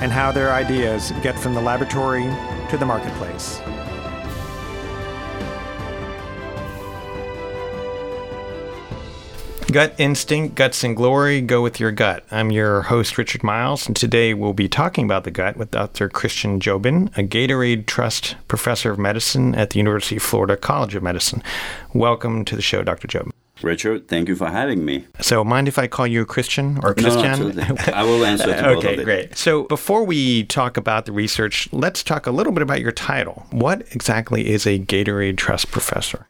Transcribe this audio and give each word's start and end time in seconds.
and 0.00 0.12
how 0.12 0.32
their 0.32 0.52
ideas 0.52 1.12
get 1.22 1.38
from 1.38 1.54
the 1.54 1.60
laboratory 1.60 2.24
to 2.70 2.76
the 2.78 2.86
marketplace. 2.86 3.60
Gut 9.70 9.94
instinct, 9.98 10.54
guts 10.54 10.82
and 10.82 10.96
glory, 10.96 11.42
go 11.42 11.60
with 11.60 11.78
your 11.78 11.92
gut. 11.92 12.24
I'm 12.30 12.50
your 12.50 12.80
host, 12.82 13.18
Richard 13.18 13.42
Miles, 13.42 13.86
and 13.86 13.94
today 13.94 14.32
we'll 14.32 14.54
be 14.54 14.66
talking 14.66 15.04
about 15.04 15.24
the 15.24 15.30
gut 15.30 15.58
with 15.58 15.72
Dr. 15.72 16.08
Christian 16.08 16.58
Jobin, 16.58 17.08
a 17.18 17.22
Gatorade 17.22 17.84
Trust 17.84 18.36
professor 18.48 18.92
of 18.92 18.98
medicine 18.98 19.54
at 19.54 19.70
the 19.70 19.78
University 19.78 20.16
of 20.16 20.22
Florida 20.22 20.56
College 20.56 20.94
of 20.94 21.02
Medicine. 21.02 21.42
Welcome 21.92 22.46
to 22.46 22.56
the 22.56 22.62
show, 22.62 22.82
Dr. 22.82 23.08
Jobin. 23.08 23.32
Richard, 23.62 24.08
thank 24.08 24.28
you 24.28 24.36
for 24.36 24.48
having 24.48 24.84
me. 24.84 25.06
So, 25.20 25.44
mind 25.44 25.68
if 25.68 25.78
I 25.78 25.86
call 25.86 26.06
you 26.06 26.24
Christian 26.24 26.78
or 26.82 26.94
Christian? 26.94 27.56
No. 27.56 27.76
I 27.92 28.02
will 28.04 28.24
answer 28.24 28.50
okay, 28.50 29.02
great. 29.02 29.36
So, 29.36 29.64
before 29.64 30.04
we 30.04 30.44
talk 30.44 30.76
about 30.76 31.06
the 31.06 31.12
research, 31.12 31.68
let's 31.72 32.02
talk 32.02 32.26
a 32.26 32.30
little 32.30 32.52
bit 32.52 32.62
about 32.62 32.80
your 32.80 32.92
title. 32.92 33.46
What 33.50 33.82
exactly 33.92 34.48
is 34.48 34.66
a 34.66 34.78
Gatorade 34.78 35.36
Trust 35.36 35.70
professor? 35.70 36.28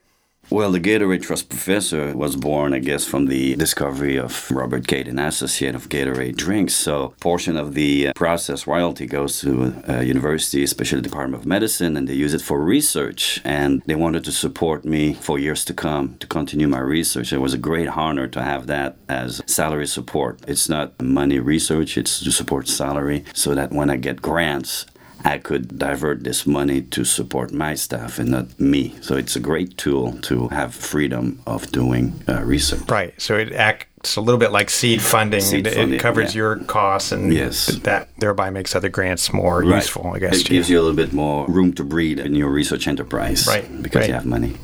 Well, 0.51 0.73
the 0.73 0.81
Gatorade 0.81 1.21
Trust 1.21 1.51
Professor 1.51 2.17
was 2.17 2.35
born, 2.35 2.73
I 2.73 2.79
guess, 2.79 3.05
from 3.05 3.27
the 3.27 3.55
discovery 3.57 4.17
of 4.17 4.51
Robert 4.51 4.87
Cade, 4.87 5.07
an 5.07 5.19
associate 5.19 5.75
of 5.75 5.91
Gatorade 5.91 6.37
drinks. 6.37 6.73
So, 6.73 7.13
portion 7.21 7.59
of 7.59 7.75
the 7.75 8.09
uh, 8.09 8.13
process 8.15 8.67
royalty 8.67 9.05
goes 9.05 9.43
to 9.43 9.75
a 9.87 10.05
university, 10.05 10.63
especially 10.63 11.01
the 11.01 11.09
Department 11.11 11.43
of 11.43 11.47
Medicine, 11.47 11.99
and 11.99 12.09
they 12.09 12.15
use 12.15 12.33
it 12.33 12.41
for 12.41 12.63
research. 12.63 13.43
And 13.45 13.83
they 13.85 13.95
wanted 13.95 14.25
to 14.25 14.33
support 14.33 14.87
me 14.87 15.13
for 15.13 15.39
years 15.39 15.67
to 15.67 15.75
come 15.75 16.17
to 16.17 16.27
continue 16.27 16.67
my 16.67 16.81
research. 16.81 17.31
It 17.31 17.43
was 17.43 17.53
a 17.53 17.59
great 17.59 17.89
honor 17.89 18.27
to 18.29 18.43
have 18.43 18.69
that 18.69 18.97
as 19.07 19.43
salary 19.45 19.87
support. 19.87 20.41
It's 20.49 20.67
not 20.67 20.99
money 21.03 21.41
research; 21.41 21.99
it's 21.99 22.21
to 22.21 22.33
support 22.33 22.69
salary, 22.69 23.23
so 23.35 23.55
that 23.55 23.71
when 23.71 23.91
I 23.91 23.97
get 23.97 24.23
grants, 24.23 24.87
I 25.25 25.39
could 25.39 25.79
divert 25.79 26.25
this 26.25 26.47
money 26.47 26.81
to 26.83 27.05
support 27.05 27.53
my 27.53 27.75
staff 27.75 28.19
and 28.19 28.31
not 28.31 28.59
me. 28.61 28.95
So 29.01 29.17
it's 29.17 29.37
a 29.37 29.41
great 29.41 29.77
tool 29.77 30.13
to 30.23 30.49
have 30.49 30.75
freedom 30.75 31.41
of 31.47 31.71
doing 31.73 32.23
uh, 32.29 32.43
research. 32.45 32.89
Right. 32.89 33.15
So, 33.21 33.37
it 33.37 33.53
acts 33.53 34.17
a 34.17 34.21
little 34.21 34.39
bit 34.39 34.53
like 34.53 34.71
seed 34.71 35.03
funding. 35.03 35.41
Seed 35.41 35.67
it, 35.67 35.75
funding, 35.75 35.99
covers 35.99 36.35
yeah. 36.35 36.39
your 36.39 36.57
costs, 36.65 37.11
and 37.13 37.33
Yes. 37.33 37.67
that 37.83 38.09
thereby 38.19 38.51
makes 38.51 38.75
other 38.77 38.89
grants 38.89 39.33
more 39.33 39.63
Right. 39.63 39.77
useful, 39.77 40.13
I 40.15 40.19
guess. 40.21 40.41
It 40.41 40.47
gives 40.49 40.71
you 40.71 40.81
a 40.81 40.83
little 40.83 40.97
bit 40.97 41.13
more 41.13 41.47
room 41.49 41.73
to 41.75 41.85
breathe 41.85 42.21
in 42.21 42.35
your 42.35 42.49
research 42.51 42.87
enterprise. 42.87 43.47
Right, 43.47 43.67
Because 43.83 44.01
right. 44.01 44.09
you 44.09 44.15
have 44.15 44.25
money. 44.27 44.55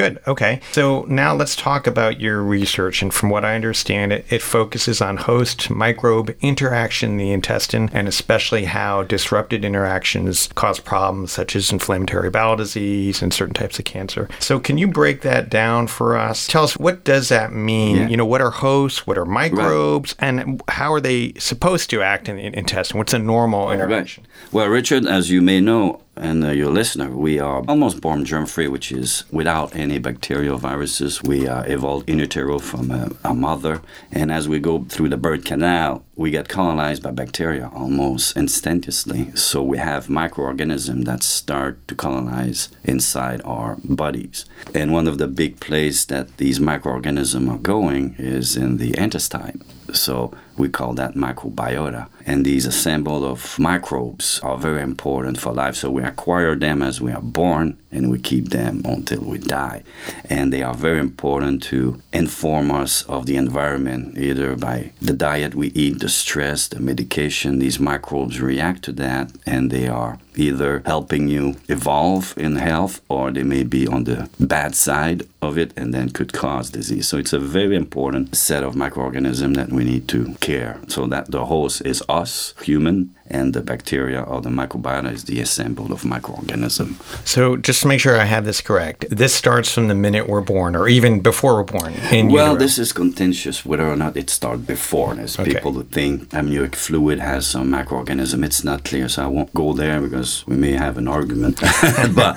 Good. 0.00 0.20
Okay. 0.26 0.60
So 0.72 1.04
now 1.08 1.34
let's 1.34 1.56
talk 1.56 1.86
about 1.86 2.20
your 2.20 2.42
research. 2.42 3.02
And 3.02 3.12
from 3.12 3.30
what 3.30 3.44
I 3.44 3.54
understand, 3.54 4.12
it, 4.12 4.26
it 4.30 4.42
focuses 4.42 5.00
on 5.00 5.16
host 5.16 5.70
microbe 5.70 6.34
interaction 6.40 7.12
in 7.12 7.16
the 7.16 7.32
intestine 7.32 7.90
and 7.92 8.08
especially 8.08 8.64
how 8.64 9.02
disrupted 9.02 9.64
interactions 9.64 10.48
cause 10.54 10.80
problems 10.80 11.32
such 11.32 11.56
as 11.56 11.72
inflammatory 11.72 12.30
bowel 12.30 12.56
disease 12.56 13.22
and 13.22 13.32
certain 13.32 13.54
types 13.54 13.78
of 13.78 13.84
cancer. 13.84 14.28
So 14.38 14.58
can 14.60 14.78
you 14.78 14.88
break 14.88 15.22
that 15.22 15.50
down 15.50 15.86
for 15.86 16.16
us? 16.16 16.46
Tell 16.46 16.64
us 16.64 16.76
what 16.76 17.04
does 17.04 17.28
that 17.28 17.52
mean? 17.52 17.96
Yeah. 17.96 18.08
You 18.08 18.16
know, 18.16 18.26
what 18.26 18.40
are 18.40 18.50
hosts? 18.50 19.06
What 19.06 19.18
are 19.18 19.24
microbes? 19.24 20.14
And 20.18 20.62
how 20.68 20.92
are 20.92 21.00
they 21.00 21.32
supposed 21.34 21.90
to 21.90 22.02
act 22.02 22.28
in 22.28 22.36
the 22.36 22.58
intestine? 22.58 22.98
What's 22.98 23.12
a 23.12 23.18
normal 23.18 23.70
interaction? 23.70 24.26
Well, 24.52 24.68
Richard, 24.68 25.06
as 25.06 25.30
you 25.30 25.42
may 25.42 25.60
know, 25.60 26.02
and 26.20 26.44
uh, 26.44 26.50
your 26.50 26.70
listener, 26.70 27.10
we 27.10 27.38
are 27.38 27.64
almost 27.66 28.00
born 28.00 28.24
germ 28.24 28.46
free, 28.46 28.68
which 28.68 28.92
is 28.92 29.24
without 29.32 29.74
any 29.74 29.98
bacterial 29.98 30.58
viruses. 30.58 31.22
We 31.22 31.48
are 31.48 31.66
evolved 31.66 32.10
in 32.10 32.18
utero 32.18 32.58
from 32.58 32.90
a, 32.90 33.10
a 33.24 33.34
mother. 33.34 33.80
And 34.12 34.30
as 34.30 34.46
we 34.46 34.58
go 34.58 34.84
through 34.84 35.08
the 35.08 35.16
birth 35.16 35.44
canal, 35.44 36.04
we 36.16 36.30
get 36.30 36.48
colonized 36.48 37.02
by 37.02 37.12
bacteria 37.12 37.70
almost 37.74 38.36
instantaneously. 38.36 39.34
So 39.34 39.62
we 39.62 39.78
have 39.78 40.10
microorganisms 40.10 41.06
that 41.06 41.22
start 41.22 41.88
to 41.88 41.94
colonize 41.94 42.68
inside 42.84 43.40
our 43.44 43.78
bodies. 43.82 44.44
And 44.74 44.92
one 44.92 45.08
of 45.08 45.16
the 45.16 45.26
big 45.26 45.58
places 45.60 46.06
that 46.06 46.36
these 46.36 46.60
microorganisms 46.60 47.48
are 47.48 47.58
going 47.58 48.14
is 48.18 48.56
in 48.56 48.76
the 48.76 48.96
intestine. 48.98 49.64
So 49.94 50.32
we 50.56 50.68
call 50.68 50.94
that 50.94 51.14
microbiota. 51.14 52.08
And 52.26 52.44
these 52.44 52.66
assemble 52.66 53.24
of 53.24 53.58
microbes 53.58 54.40
are 54.40 54.58
very 54.58 54.82
important 54.82 55.38
for 55.38 55.52
life. 55.52 55.76
So 55.76 55.90
we 55.90 56.02
acquire 56.02 56.54
them 56.54 56.82
as 56.82 57.00
we 57.00 57.12
are 57.12 57.22
born 57.22 57.78
and 57.92 58.10
we 58.10 58.18
keep 58.18 58.50
them 58.50 58.82
until 58.84 59.20
we 59.20 59.38
die. 59.38 59.82
And 60.28 60.52
they 60.52 60.62
are 60.62 60.74
very 60.74 61.00
important 61.00 61.62
to 61.64 62.00
inform 62.12 62.70
us 62.70 63.02
of 63.04 63.26
the 63.26 63.36
environment, 63.36 64.18
either 64.18 64.56
by 64.56 64.92
the 65.00 65.12
diet 65.12 65.54
we 65.54 65.68
eat, 65.68 66.00
the 66.00 66.08
stress, 66.08 66.68
the 66.68 66.80
medication. 66.80 67.58
These 67.58 67.80
microbes 67.80 68.40
react 68.40 68.82
to 68.84 68.92
that 68.92 69.32
and 69.46 69.70
they 69.70 69.88
are 69.88 70.18
either 70.36 70.82
helping 70.86 71.28
you 71.28 71.56
evolve 71.68 72.34
in 72.36 72.56
health 72.56 73.00
or 73.08 73.30
they 73.30 73.42
may 73.42 73.64
be 73.64 73.86
on 73.86 74.04
the 74.04 74.30
bad 74.38 74.74
side 74.74 75.26
of 75.42 75.58
it 75.58 75.72
and 75.76 75.92
then 75.92 76.10
could 76.10 76.32
cause 76.32 76.70
disease. 76.70 77.08
So 77.08 77.18
it's 77.18 77.32
a 77.32 77.38
very 77.38 77.76
important 77.76 78.36
set 78.36 78.62
of 78.62 78.76
microorganisms 78.76 79.56
that 79.56 79.70
we 79.70 79.84
need 79.84 80.08
to 80.08 80.34
care. 80.40 80.78
So 80.88 81.06
that 81.08 81.30
the 81.30 81.46
host 81.46 81.82
is 81.84 82.02
us, 82.08 82.54
human, 82.62 83.14
and 83.30 83.54
the 83.54 83.60
bacteria 83.62 84.20
or 84.22 84.40
the 84.40 84.50
microbiota 84.50 85.12
is 85.12 85.24
the 85.24 85.40
assembled 85.40 85.90
of 85.92 86.04
microorganisms. 86.04 86.98
So 87.24 87.56
just 87.56 87.82
to 87.82 87.88
make 87.88 88.00
sure 88.00 88.18
I 88.18 88.24
have 88.24 88.44
this 88.44 88.60
correct, 88.60 89.06
this 89.10 89.34
starts 89.34 89.72
from 89.72 89.88
the 89.88 89.94
minute 89.94 90.28
we're 90.28 90.40
born 90.40 90.74
or 90.76 90.88
even 90.88 91.20
before 91.20 91.54
we're 91.56 91.62
born. 91.78 91.92
Well, 92.30 92.56
this 92.56 92.78
is 92.78 92.92
contentious 92.92 93.64
whether 93.64 93.86
or 93.88 93.96
not 93.96 94.16
it 94.16 94.30
started 94.30 94.66
before. 94.66 95.14
There's 95.14 95.38
Okay. 95.38 95.54
people 95.54 95.72
who 95.72 95.84
think 95.84 96.32
amniotic 96.34 96.74
fluid 96.76 97.18
has 97.20 97.46
some 97.46 97.66
microorganism. 97.70 98.44
It's 98.44 98.62
not 98.64 98.84
clear, 98.84 99.08
so 99.08 99.18
I 99.24 99.26
won't 99.36 99.52
go 99.54 99.72
there 99.72 100.00
because 100.00 100.44
we 100.46 100.56
may 100.56 100.72
have 100.72 100.98
an 100.98 101.08
argument. 101.08 101.60
but 102.14 102.34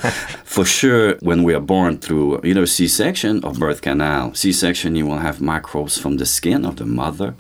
for 0.56 0.66
sure, 0.66 1.16
when 1.22 1.44
we 1.44 1.54
are 1.54 1.66
born 1.76 1.98
through 1.98 2.42
either 2.44 2.66
C-section 2.66 3.44
or 3.44 3.54
birth 3.54 3.82
canal, 3.82 4.34
C-section 4.34 4.96
you 4.96 5.06
will 5.10 5.20
have 5.28 5.42
microbes 5.42 5.98
from 5.98 6.18
the 6.18 6.26
skin 6.26 6.66
of 6.66 6.76
the 6.76 6.86
mother, 6.86 7.34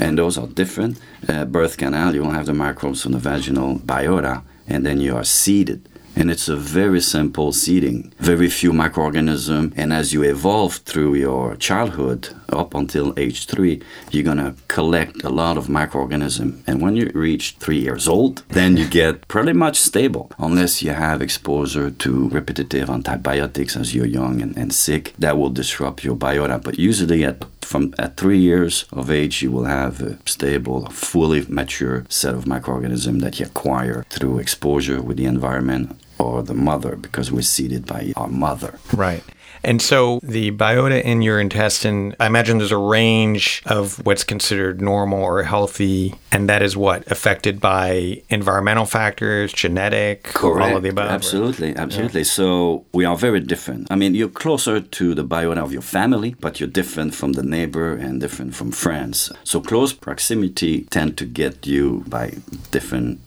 and 0.00 0.18
those 0.18 0.38
are 0.38 0.46
different. 0.46 0.98
Uh, 1.28 1.44
birth 1.44 1.76
canal 1.76 2.14
you 2.14 2.22
will 2.24 2.32
have 2.38 2.46
the 2.46 2.52
microbes 2.66 2.91
from 3.00 3.12
the 3.12 3.18
vaginal 3.18 3.78
biota, 3.78 4.42
and 4.68 4.84
then 4.84 5.00
you 5.00 5.16
are 5.16 5.24
seeded. 5.24 5.88
And 6.14 6.30
it's 6.30 6.48
a 6.48 6.56
very 6.56 7.00
simple 7.00 7.52
seeding, 7.52 8.12
very 8.18 8.50
few 8.50 8.74
microorganisms. 8.74 9.72
And 9.76 9.94
as 9.94 10.12
you 10.12 10.22
evolve 10.22 10.74
through 10.84 11.14
your 11.14 11.56
childhood 11.56 12.28
up 12.50 12.74
until 12.74 13.18
age 13.18 13.46
three, 13.46 13.80
you're 14.10 14.22
gonna 14.22 14.54
collect 14.68 15.24
a 15.24 15.30
lot 15.30 15.56
of 15.56 15.70
microorganisms. 15.70 16.62
And 16.66 16.82
when 16.82 16.96
you 16.96 17.10
reach 17.14 17.56
three 17.58 17.78
years 17.78 18.06
old, 18.06 18.44
then 18.50 18.76
you 18.76 18.86
get 18.86 19.26
pretty 19.26 19.54
much 19.54 19.80
stable, 19.80 20.30
unless 20.38 20.82
you 20.82 20.90
have 20.90 21.22
exposure 21.22 21.90
to 21.90 22.28
repetitive 22.28 22.90
antibiotics 22.90 23.74
as 23.74 23.94
you're 23.94 24.04
young 24.04 24.42
and, 24.42 24.54
and 24.56 24.74
sick. 24.74 25.14
That 25.18 25.38
will 25.38 25.50
disrupt 25.50 26.04
your 26.04 26.16
biota. 26.16 26.62
But 26.62 26.78
usually 26.78 27.24
at 27.24 27.42
from 27.64 27.94
at 27.98 28.16
three 28.16 28.38
years 28.38 28.84
of 28.92 29.10
age, 29.10 29.42
you 29.42 29.50
will 29.50 29.64
have 29.64 30.00
a 30.00 30.18
stable, 30.26 30.86
fully 30.90 31.44
mature 31.48 32.04
set 32.08 32.34
of 32.34 32.46
microorganisms 32.46 33.22
that 33.22 33.38
you 33.40 33.46
acquire 33.46 34.04
through 34.10 34.38
exposure 34.38 35.00
with 35.00 35.16
the 35.16 35.26
environment 35.26 35.98
or 36.18 36.42
the 36.42 36.54
mother, 36.54 36.96
because 36.96 37.32
we're 37.32 37.42
seeded 37.42 37.86
by 37.86 38.12
our 38.16 38.28
mother. 38.28 38.78
Right. 38.92 39.24
And 39.64 39.80
so 39.80 40.20
the 40.22 40.50
biota 40.52 41.02
in 41.02 41.22
your 41.22 41.40
intestine, 41.40 42.14
I 42.18 42.26
imagine 42.26 42.58
there's 42.58 42.72
a 42.72 42.76
range 42.76 43.62
of 43.66 44.04
what's 44.04 44.24
considered 44.24 44.80
normal 44.80 45.22
or 45.22 45.42
healthy, 45.42 46.14
and 46.30 46.48
that 46.48 46.62
is 46.62 46.76
what 46.76 47.10
affected 47.10 47.60
by 47.60 48.22
environmental 48.28 48.86
factors, 48.86 49.52
genetic, 49.52 50.42
all 50.42 50.76
of 50.76 50.82
the 50.82 50.88
above. 50.90 51.10
Absolutely, 51.10 51.76
absolutely. 51.76 52.24
So 52.24 52.84
we 52.92 53.04
are 53.04 53.16
very 53.16 53.40
different. 53.40 53.88
I 53.90 53.96
mean, 53.96 54.14
you're 54.14 54.28
closer 54.28 54.80
to 54.80 55.14
the 55.14 55.24
biota 55.24 55.58
of 55.58 55.72
your 55.72 55.82
family, 55.82 56.34
but 56.40 56.60
you're 56.60 56.68
different 56.68 57.14
from 57.14 57.32
the 57.32 57.42
neighbor 57.42 57.94
and 57.94 58.20
different 58.20 58.54
from 58.54 58.72
friends. 58.72 59.32
So 59.44 59.60
close 59.60 59.92
proximity 59.92 60.82
tend 60.90 61.16
to 61.18 61.24
get 61.24 61.66
you 61.66 62.04
by 62.08 62.34
different 62.70 63.20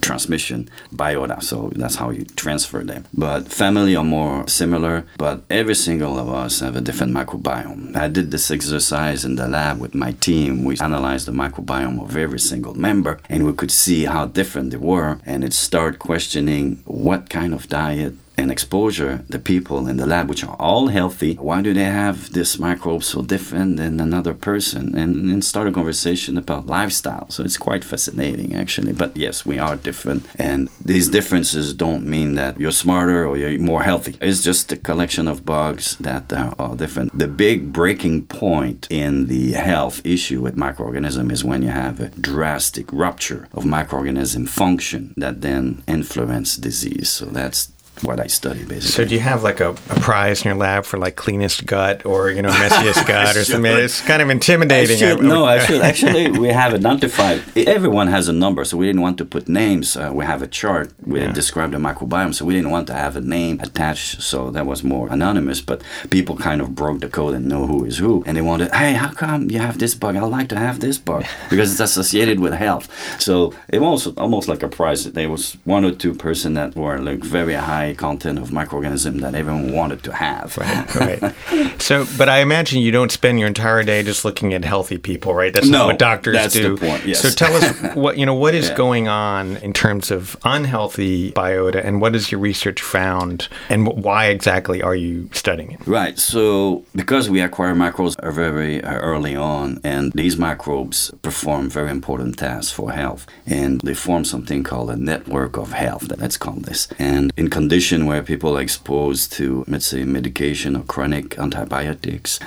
transmission 0.00 0.68
biota. 0.94 1.42
So 1.42 1.70
that's 1.74 1.96
how 1.96 2.10
you 2.10 2.24
transfer 2.36 2.82
them. 2.84 3.04
But 3.14 3.48
family 3.48 3.96
are 3.96 4.04
more 4.04 4.46
similar, 4.48 5.04
but 5.18 5.42
every 5.50 5.74
single 5.74 6.18
of 6.18 6.28
us 6.28 6.60
have 6.60 6.76
a 6.76 6.80
different 6.80 7.12
microbiome. 7.12 7.96
I 7.96 8.08
did 8.08 8.30
this 8.30 8.50
exercise 8.50 9.24
in 9.24 9.36
the 9.36 9.48
lab 9.48 9.80
with 9.80 9.94
my 9.94 10.12
team. 10.12 10.64
We 10.64 10.76
analyzed 10.78 11.26
the 11.26 11.32
microbiome 11.32 12.02
of 12.02 12.16
every 12.16 12.40
single 12.40 12.74
member 12.74 13.18
and 13.28 13.46
we 13.46 13.52
could 13.52 13.70
see 13.70 14.04
how 14.04 14.26
different 14.26 14.70
they 14.70 14.76
were 14.76 15.18
and 15.24 15.44
it 15.44 15.52
started 15.52 15.98
questioning 15.98 16.82
what 16.84 17.30
kind 17.30 17.54
of 17.54 17.68
diet 17.68 18.14
and 18.38 18.50
exposure 18.50 19.24
the 19.28 19.38
people 19.38 19.88
in 19.88 19.96
the 19.96 20.06
lab, 20.06 20.28
which 20.28 20.44
are 20.44 20.56
all 20.58 20.88
healthy, 20.88 21.34
why 21.34 21.62
do 21.62 21.72
they 21.72 21.84
have 21.84 22.32
this 22.32 22.58
microbe 22.58 23.02
so 23.02 23.22
different 23.22 23.76
than 23.76 24.00
another 24.00 24.34
person? 24.34 24.96
And, 24.96 25.30
and 25.30 25.44
start 25.44 25.68
a 25.68 25.72
conversation 25.72 26.36
about 26.36 26.66
lifestyle. 26.66 27.30
So 27.30 27.42
it's 27.44 27.56
quite 27.56 27.84
fascinating, 27.84 28.54
actually. 28.54 28.92
But 28.92 29.16
yes, 29.16 29.46
we 29.46 29.58
are 29.58 29.76
different. 29.76 30.26
And 30.36 30.68
these 30.84 31.08
differences 31.08 31.72
don't 31.74 32.06
mean 32.06 32.34
that 32.34 32.60
you're 32.60 32.72
smarter 32.72 33.26
or 33.26 33.36
you're 33.36 33.58
more 33.58 33.82
healthy. 33.82 34.16
It's 34.20 34.42
just 34.42 34.72
a 34.72 34.76
collection 34.76 35.28
of 35.28 35.44
bugs 35.44 35.96
that 35.96 36.32
uh, 36.32 36.54
are 36.58 36.76
different. 36.76 37.16
The 37.18 37.28
big 37.28 37.72
breaking 37.72 38.26
point 38.26 38.86
in 38.90 39.26
the 39.26 39.52
health 39.52 40.04
issue 40.04 40.40
with 40.40 40.56
microorganism 40.56 41.32
is 41.32 41.44
when 41.44 41.62
you 41.62 41.70
have 41.70 42.00
a 42.00 42.08
drastic 42.08 42.92
rupture 42.92 43.48
of 43.52 43.64
microorganism 43.64 44.48
function 44.48 45.14
that 45.16 45.40
then 45.40 45.82
influence 45.86 46.56
disease. 46.56 47.08
So 47.08 47.26
that's 47.26 47.72
what 48.02 48.20
I 48.20 48.26
study 48.26 48.60
basically. 48.60 48.80
So 48.80 49.04
do 49.04 49.14
you 49.14 49.20
have 49.20 49.42
like 49.42 49.60
a, 49.60 49.70
a, 49.70 50.00
prize 50.00 50.42
in 50.42 50.50
your 50.50 50.56
lab 50.56 50.84
for 50.84 50.98
like 50.98 51.16
cleanest 51.16 51.66
gut 51.66 52.04
or 52.04 52.30
you 52.30 52.42
know 52.42 52.50
messiest 52.50 53.06
gut 53.12 53.36
or 53.36 53.44
something? 53.44 53.76
It's 53.76 54.00
kind 54.02 54.22
of 54.22 54.30
intimidating. 54.30 54.96
I 54.96 54.98
should, 54.98 55.22
no, 55.22 55.44
I 55.44 55.58
should, 55.64 55.80
actually 55.90 56.30
we 56.30 56.48
have 56.48 56.74
identified. 56.74 57.42
Everyone 57.56 58.08
has 58.08 58.28
a 58.28 58.32
number, 58.32 58.64
so 58.64 58.76
we 58.76 58.86
didn't 58.86 59.00
want 59.00 59.18
to 59.18 59.24
put 59.24 59.48
names. 59.48 59.96
Uh, 59.96 60.10
we 60.12 60.24
have 60.24 60.42
a 60.42 60.46
chart. 60.46 60.92
We 61.06 61.20
yeah. 61.20 61.32
describe 61.32 61.72
the 61.72 61.78
microbiome, 61.78 62.34
so 62.34 62.44
we 62.44 62.54
didn't 62.54 62.70
want 62.70 62.86
to 62.88 62.94
have 62.94 63.16
a 63.16 63.20
name 63.20 63.60
attached. 63.60 64.22
So 64.22 64.50
that 64.50 64.66
was 64.66 64.84
more 64.84 65.08
anonymous. 65.08 65.60
But 65.60 65.82
people 66.10 66.36
kind 66.36 66.60
of 66.60 66.74
broke 66.74 67.00
the 67.00 67.08
code 67.08 67.34
and 67.34 67.46
know 67.46 67.66
who 67.66 67.84
is 67.84 67.98
who, 67.98 68.22
and 68.26 68.36
they 68.36 68.42
wanted, 68.42 68.72
hey, 68.74 68.92
how 68.92 69.12
come 69.12 69.50
you 69.50 69.58
have 69.58 69.78
this 69.78 69.94
bug? 69.94 70.16
I'd 70.16 70.24
like 70.24 70.48
to 70.50 70.58
have 70.58 70.80
this 70.80 70.98
bug 70.98 71.24
because 71.50 71.72
it's 71.72 71.80
associated 71.80 72.40
with 72.40 72.52
health. 72.52 72.86
So 73.20 73.54
it 73.68 73.80
was 73.80 74.06
almost 74.16 74.48
like 74.48 74.62
a 74.62 74.68
prize. 74.68 75.04
There 75.04 75.30
was 75.30 75.56
one 75.64 75.84
or 75.84 75.92
two 75.92 76.14
person 76.14 76.54
that 76.54 76.76
were 76.76 76.98
like 76.98 77.20
very 77.20 77.54
high 77.54 77.85
content 77.94 78.38
of 78.38 78.50
microorganism 78.50 79.20
that 79.20 79.34
everyone 79.34 79.72
wanted 79.72 80.02
to 80.04 80.12
have. 80.12 80.56
Right, 80.56 80.94
right. 80.94 81.34
so, 81.86 82.06
but 82.18 82.28
I 82.28 82.40
imagine 82.40 82.82
you 82.82 82.90
don't 82.90 83.12
spend 83.12 83.38
your 83.38 83.48
entire 83.48 83.82
day 83.82 84.02
just 84.02 84.24
looking 84.24 84.52
at 84.54 84.64
healthy 84.64 84.98
people, 84.98 85.34
right? 85.34 85.52
That's 85.52 85.68
no, 85.68 85.78
not 85.78 85.86
what 85.86 85.98
doctors 85.98 86.34
that's 86.34 86.54
do. 86.54 86.76
The 86.76 86.86
point, 86.86 87.06
yes. 87.06 87.20
So 87.20 87.30
tell 87.30 87.54
us 87.54 87.76
what 87.94 88.18
you 88.18 88.26
know. 88.26 88.34
What 88.34 88.54
is 88.54 88.68
yeah. 88.68 88.76
going 88.76 89.08
on 89.08 89.56
in 89.58 89.72
terms 89.72 90.10
of 90.10 90.36
unhealthy 90.44 91.32
biota, 91.32 91.84
and 91.84 92.00
what 92.00 92.14
has 92.14 92.30
your 92.30 92.40
research 92.40 92.82
found, 92.82 93.48
and 93.68 93.86
why 93.86 94.26
exactly 94.26 94.82
are 94.82 94.96
you 94.96 95.30
studying 95.32 95.72
it? 95.72 95.86
Right. 95.86 96.18
So, 96.18 96.84
because 96.94 97.30
we 97.30 97.40
acquire 97.40 97.74
microbes 97.74 98.16
very 98.22 98.82
uh, 98.82 98.98
early 98.98 99.36
on, 99.36 99.80
and 99.84 100.12
these 100.12 100.36
microbes 100.36 101.12
perform 101.22 101.70
very 101.70 101.90
important 101.90 102.38
tasks 102.38 102.72
for 102.72 102.92
health, 102.92 103.26
and 103.46 103.80
they 103.82 103.94
form 103.94 104.24
something 104.24 104.62
called 104.62 104.90
a 104.90 104.96
network 104.96 105.56
of 105.56 105.72
health. 105.72 106.10
Let's 106.18 106.36
call 106.36 106.54
this. 106.54 106.88
And 106.98 107.32
in 107.36 107.48
conditions 107.48 107.86
condition 107.86 108.06
where 108.06 108.22
people 108.22 108.56
are 108.56 108.62
exposed 108.62 109.32
to, 109.32 109.64
let's 109.68 109.86
say, 109.86 110.02
medication 110.02 110.76
or 110.76 110.82
chronic 110.84 111.38
antibiotics, 111.38 111.75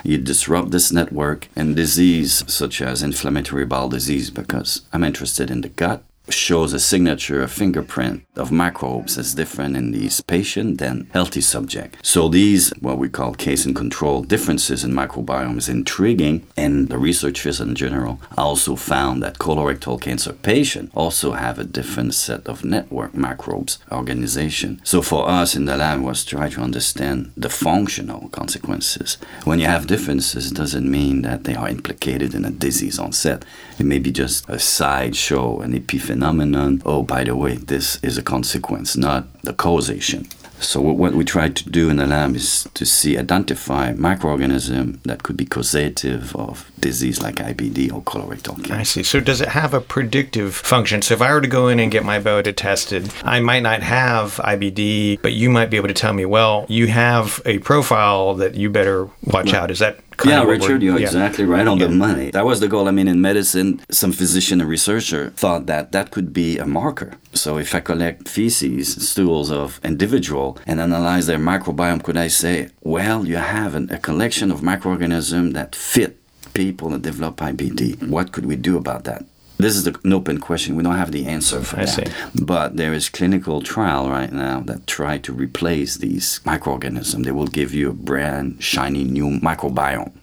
you 0.04 0.18
disrupt 0.18 0.72
this 0.72 0.92
network 0.92 1.48
and 1.56 1.76
disease 1.76 2.44
such 2.52 2.82
as 2.82 3.04
inflammatory 3.04 3.66
bowel 3.66 3.90
disease, 3.90 4.30
because 4.30 4.82
I'm 4.94 5.04
interested 5.04 5.52
in 5.52 5.62
the 5.62 5.70
gut, 5.70 6.04
shows 6.32 6.74
a 6.74 6.80
signature, 6.80 7.42
a 7.42 7.48
fingerprint 7.48 8.26
of 8.36 8.52
microbes 8.52 9.16
that's 9.16 9.34
different 9.34 9.76
in 9.76 9.92
these 9.92 10.22
patient 10.22 10.78
than 10.80 11.10
healthy 11.14 11.42
subject. 11.42 11.98
So 12.02 12.30
these, 12.30 12.72
what 12.80 12.98
we 12.98 13.10
call 13.10 13.34
case 13.34 13.66
and 13.66 13.76
control 13.76 14.22
differences 14.24 14.84
in 14.84 14.92
microbiome 14.92 15.58
is 15.58 15.70
intriguing 15.70 16.46
and 16.56 16.90
the 16.90 16.98
researchers 16.98 17.60
in 17.60 17.76
general 17.76 18.20
also 18.38 18.76
found 18.76 19.22
that 19.24 19.40
colorectal 19.40 20.00
cancer 20.00 20.34
patients 20.34 20.92
also 20.96 21.34
have 21.34 21.60
a 21.60 21.64
different 21.64 22.14
set 22.14 22.48
of 22.48 22.64
network 22.64 23.14
microbes 23.14 23.80
organization. 23.92 24.82
So 24.84 25.02
for 25.02 25.28
us 25.28 25.56
in 25.56 25.66
the 25.66 25.78
lab 25.78 26.02
was 26.02 26.24
try 26.24 26.50
to 26.50 26.62
understand 26.62 27.32
the 27.36 27.50
functional 27.50 28.30
consequences. 28.30 29.18
When 29.44 29.60
you 29.60 29.66
have 29.66 29.88
differences, 29.88 30.52
it 30.52 30.56
doesn't 30.56 30.90
mean 30.90 31.22
that 31.24 31.44
they 31.44 31.56
are 31.56 31.70
implicated 31.70 32.34
in 32.34 32.46
a 32.46 32.52
disease 32.52 33.00
onset. 33.00 33.44
It 33.78 33.86
may 33.86 34.00
be 34.00 34.12
just 34.12 34.48
a 34.50 34.60
sideshow, 34.60 35.62
an 35.62 35.74
epiphenomenon. 36.20 36.82
Oh, 36.86 37.04
by 37.04 37.24
the 37.24 37.36
way, 37.36 37.56
this 37.56 38.02
is 38.04 38.18
a 38.18 38.24
consequence, 38.24 38.98
not 38.98 39.28
the 39.44 39.54
causation. 39.54 40.28
So 40.62 40.82
what 40.82 41.14
we 41.14 41.24
try 41.24 41.48
to 41.48 41.70
do 41.70 41.90
in 41.90 41.96
the 41.98 42.06
lab 42.06 42.36
is 42.36 42.68
to 42.74 42.86
see 42.86 43.18
identify 43.18 43.94
microorganism 43.94 45.02
that 45.04 45.24
could 45.24 45.38
be 45.38 45.46
causative 45.46 46.36
of 46.36 46.70
disease 46.78 47.22
like 47.22 47.36
IBD 47.36 47.94
or 47.94 48.02
colorectal 48.02 48.58
cancer. 48.58 48.74
I 48.74 48.84
see. 48.84 49.04
So 49.04 49.22
does 49.22 49.40
it 49.40 49.48
have 49.48 49.74
a 49.74 49.80
predictive 49.80 50.54
function? 50.54 51.02
So 51.02 51.14
if 51.14 51.22
I 51.22 51.32
were 51.32 51.40
to 51.40 51.48
go 51.48 51.70
in 51.70 51.80
and 51.80 51.90
get 51.90 52.04
my 52.04 52.20
biota 52.20 52.54
tested, 52.54 53.10
I 53.24 53.40
might 53.40 53.62
not 53.62 53.82
have 53.84 54.36
IBD, 54.36 55.22
but 55.22 55.32
you 55.32 55.50
might 55.50 55.70
be 55.70 55.78
able 55.78 55.88
to 55.88 55.94
tell 55.94 56.12
me, 56.12 56.26
well, 56.26 56.66
you 56.68 56.88
have 56.88 57.42
a 57.46 57.60
profile 57.60 58.34
that 58.36 58.56
you 58.56 58.70
better 58.70 59.10
watch 59.24 59.54
right. 59.54 59.56
out. 59.56 59.72
Is 59.72 59.80
that 59.80 60.00
yeah, 60.26 60.44
Richard, 60.44 60.82
you're 60.82 61.00
yeah. 61.00 61.06
exactly 61.06 61.46
right 61.46 61.68
on 61.68 61.80
yeah. 61.80 61.88
the 61.88 61.94
money. 61.94 62.32
That 62.32 62.46
was 62.46 62.60
the 62.60 62.68
goal. 62.68 62.88
I 62.88 62.92
mean, 62.92 63.08
in 63.08 63.22
medicine, 63.22 63.82
some 63.90 64.12
physician 64.12 64.62
and 64.62 64.70
researcher 64.70 65.32
thought 65.32 65.66
that 65.68 65.92
that 65.92 66.12
could 66.12 66.34
be 66.34 66.58
a 66.58 66.66
marker. 66.66 67.14
So 67.34 67.58
if 67.58 67.74
I 67.76 67.80
collect 67.80 68.28
feces, 68.28 69.10
stools 69.10 69.52
of 69.52 69.80
individual 69.84 70.58
and 70.66 70.80
analyze 70.80 71.28
their 71.28 71.40
microbiome, 71.40 72.04
could 72.04 72.18
I 72.18 72.28
say, 72.28 72.70
well, 72.82 73.26
you 73.26 73.38
have 73.38 73.76
an, 73.76 73.90
a 73.92 73.98
collection 73.98 74.52
of 74.52 74.64
microorganisms 74.64 75.54
that 75.54 75.76
fit 75.76 76.18
people 76.54 76.90
that 76.90 77.02
develop 77.02 77.38
IBD. 77.38 78.10
What 78.10 78.32
could 78.32 78.46
we 78.46 78.56
do 78.56 78.78
about 78.78 79.04
that? 79.06 79.24
This 79.60 79.76
is 79.76 79.86
an 79.86 80.14
open 80.14 80.40
question. 80.40 80.78
We 80.78 80.84
don't 80.84 80.96
have 80.96 81.12
the 81.12 81.26
answer 81.26 81.62
for 81.62 81.82
I 81.82 81.86
that. 81.86 82.08
See. 82.08 82.44
But 82.44 82.78
there 82.78 82.94
is 82.94 83.10
clinical 83.10 83.62
trial 83.62 84.10
right 84.10 84.32
now 84.32 84.62
that 84.62 84.88
try 84.88 85.18
to 85.18 85.34
replace 85.34 85.98
these 85.98 86.40
microorganisms. 86.46 87.26
They 87.26 87.32
will 87.32 87.48
give 87.48 87.74
you 87.74 87.90
a 87.90 87.94
brand 87.94 88.64
shiny 88.64 89.04
new 89.04 89.40
microbiome 89.42 90.14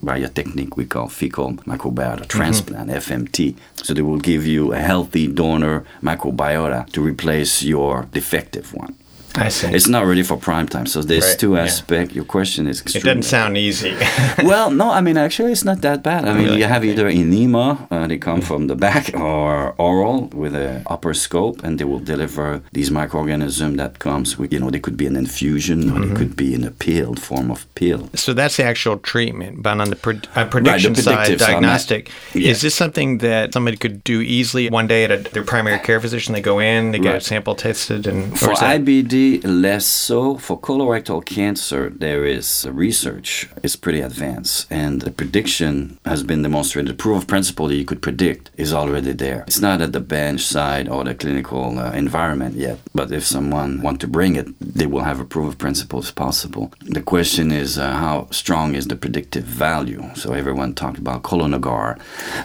by 0.00 0.18
a 0.18 0.28
technique 0.28 0.76
we 0.76 0.86
call 0.86 1.08
fecal 1.08 1.54
microbiota 1.66 2.20
mm-hmm. 2.20 2.38
transplant 2.38 2.88
mm-hmm. 2.88 3.14
FMT. 3.14 3.56
So 3.74 3.94
they 3.94 4.02
will 4.02 4.20
give 4.20 4.46
you 4.46 4.72
a 4.72 4.78
healthy 4.78 5.26
donor 5.26 5.84
microbiota 6.00 6.88
to 6.92 7.00
replace 7.02 7.64
your 7.64 8.06
defective 8.12 8.72
one. 8.74 8.94
I 9.34 9.48
see. 9.48 9.68
It's 9.68 9.88
not 9.88 10.06
ready 10.06 10.22
for 10.22 10.36
prime 10.36 10.68
time. 10.68 10.86
So 10.86 11.02
there's 11.02 11.24
right. 11.24 11.38
two 11.38 11.56
aspects. 11.56 12.12
Yeah. 12.12 12.16
Your 12.16 12.24
question 12.24 12.66
is 12.66 12.80
It 12.80 13.02
doesn't 13.02 13.22
sound 13.22 13.56
easy. 13.56 13.96
well, 14.42 14.70
no, 14.70 14.90
I 14.90 15.00
mean, 15.00 15.16
actually, 15.16 15.52
it's 15.52 15.64
not 15.64 15.80
that 15.82 16.02
bad. 16.02 16.26
I 16.26 16.34
mean, 16.34 16.44
really? 16.44 16.58
you 16.58 16.64
have 16.64 16.84
either 16.84 17.06
enema, 17.08 17.86
uh, 17.90 18.06
they 18.06 18.18
come 18.18 18.40
from 18.40 18.66
the 18.66 18.76
back, 18.76 19.14
or 19.14 19.74
oral 19.78 20.28
with 20.28 20.54
an 20.54 20.82
upper 20.86 21.14
scope, 21.14 21.62
and 21.62 21.78
they 21.78 21.84
will 21.84 22.00
deliver 22.00 22.62
these 22.72 22.90
microorganisms 22.90 23.76
that 23.76 23.98
comes 23.98 24.38
with, 24.38 24.52
you 24.52 24.60
know, 24.60 24.70
they 24.70 24.80
could 24.80 24.96
be 24.96 25.06
an 25.06 25.16
infusion 25.16 25.84
mm-hmm. 25.84 26.02
or 26.02 26.06
they 26.06 26.14
could 26.14 26.36
be 26.36 26.54
in 26.54 26.64
a 26.64 26.70
pill 26.70 27.14
form 27.14 27.50
of 27.50 27.72
pill. 27.74 28.08
So 28.14 28.32
that's 28.32 28.56
the 28.56 28.64
actual 28.64 28.98
treatment. 28.98 29.62
But 29.62 29.80
on 29.80 29.90
the 29.90 29.96
pre- 29.96 30.20
uh, 30.34 30.46
prediction 30.46 30.94
right, 30.94 31.02
side, 31.02 31.38
diagnostic, 31.38 32.10
yeah. 32.34 32.50
is 32.50 32.60
this 32.60 32.74
something 32.74 33.18
that 33.18 33.52
somebody 33.52 33.76
could 33.76 34.02
do 34.04 34.20
easily 34.20 34.70
one 34.70 34.86
day 34.86 35.04
at 35.04 35.10
a, 35.10 35.18
their 35.30 35.44
primary 35.44 35.78
care 35.78 36.00
physician? 36.00 36.34
They 36.34 36.40
go 36.40 36.58
in, 36.58 36.92
they 36.92 36.98
get 36.98 37.12
right. 37.12 37.22
a 37.22 37.24
sample 37.24 37.54
tested, 37.54 38.06
and 38.06 38.38
for 38.38 38.54
IBD, 38.54 39.27
less 39.38 39.86
so. 39.86 40.38
For 40.38 40.58
colorectal 40.58 41.24
cancer, 41.24 41.90
there 41.90 42.24
is 42.24 42.66
research 42.70 43.48
is 43.62 43.76
pretty 43.76 44.00
advanced, 44.00 44.66
and 44.70 45.02
the 45.02 45.10
prediction 45.10 45.98
has 46.04 46.22
been 46.22 46.42
demonstrated. 46.42 46.90
The 46.90 47.02
proof 47.02 47.22
of 47.22 47.26
principle 47.28 47.68
that 47.68 47.76
you 47.76 47.84
could 47.84 48.02
predict 48.02 48.50
is 48.56 48.72
already 48.72 49.12
there. 49.12 49.44
It's 49.46 49.60
not 49.60 49.82
at 49.82 49.92
the 49.92 50.00
bench 50.00 50.40
side 50.40 50.88
or 50.88 51.04
the 51.04 51.14
clinical 51.14 51.78
uh, 51.78 51.92
environment 51.92 52.54
yet, 52.56 52.78
but 52.94 53.12
if 53.12 53.24
someone 53.24 53.82
want 53.82 54.00
to 54.00 54.08
bring 54.08 54.36
it, 54.36 54.48
they 54.60 54.86
will 54.86 55.04
have 55.10 55.20
a 55.20 55.24
proof 55.24 55.48
of 55.52 55.58
principle 55.58 55.98
as 55.98 56.10
possible. 56.10 56.72
The 56.80 57.02
question 57.02 57.52
is 57.52 57.78
uh, 57.78 57.92
how 57.92 58.28
strong 58.30 58.74
is 58.74 58.86
the 58.86 58.96
predictive 58.96 59.44
value? 59.44 60.02
So 60.14 60.32
everyone 60.32 60.74
talked 60.74 60.98
about 60.98 61.22
Cologuard, 61.22 62.00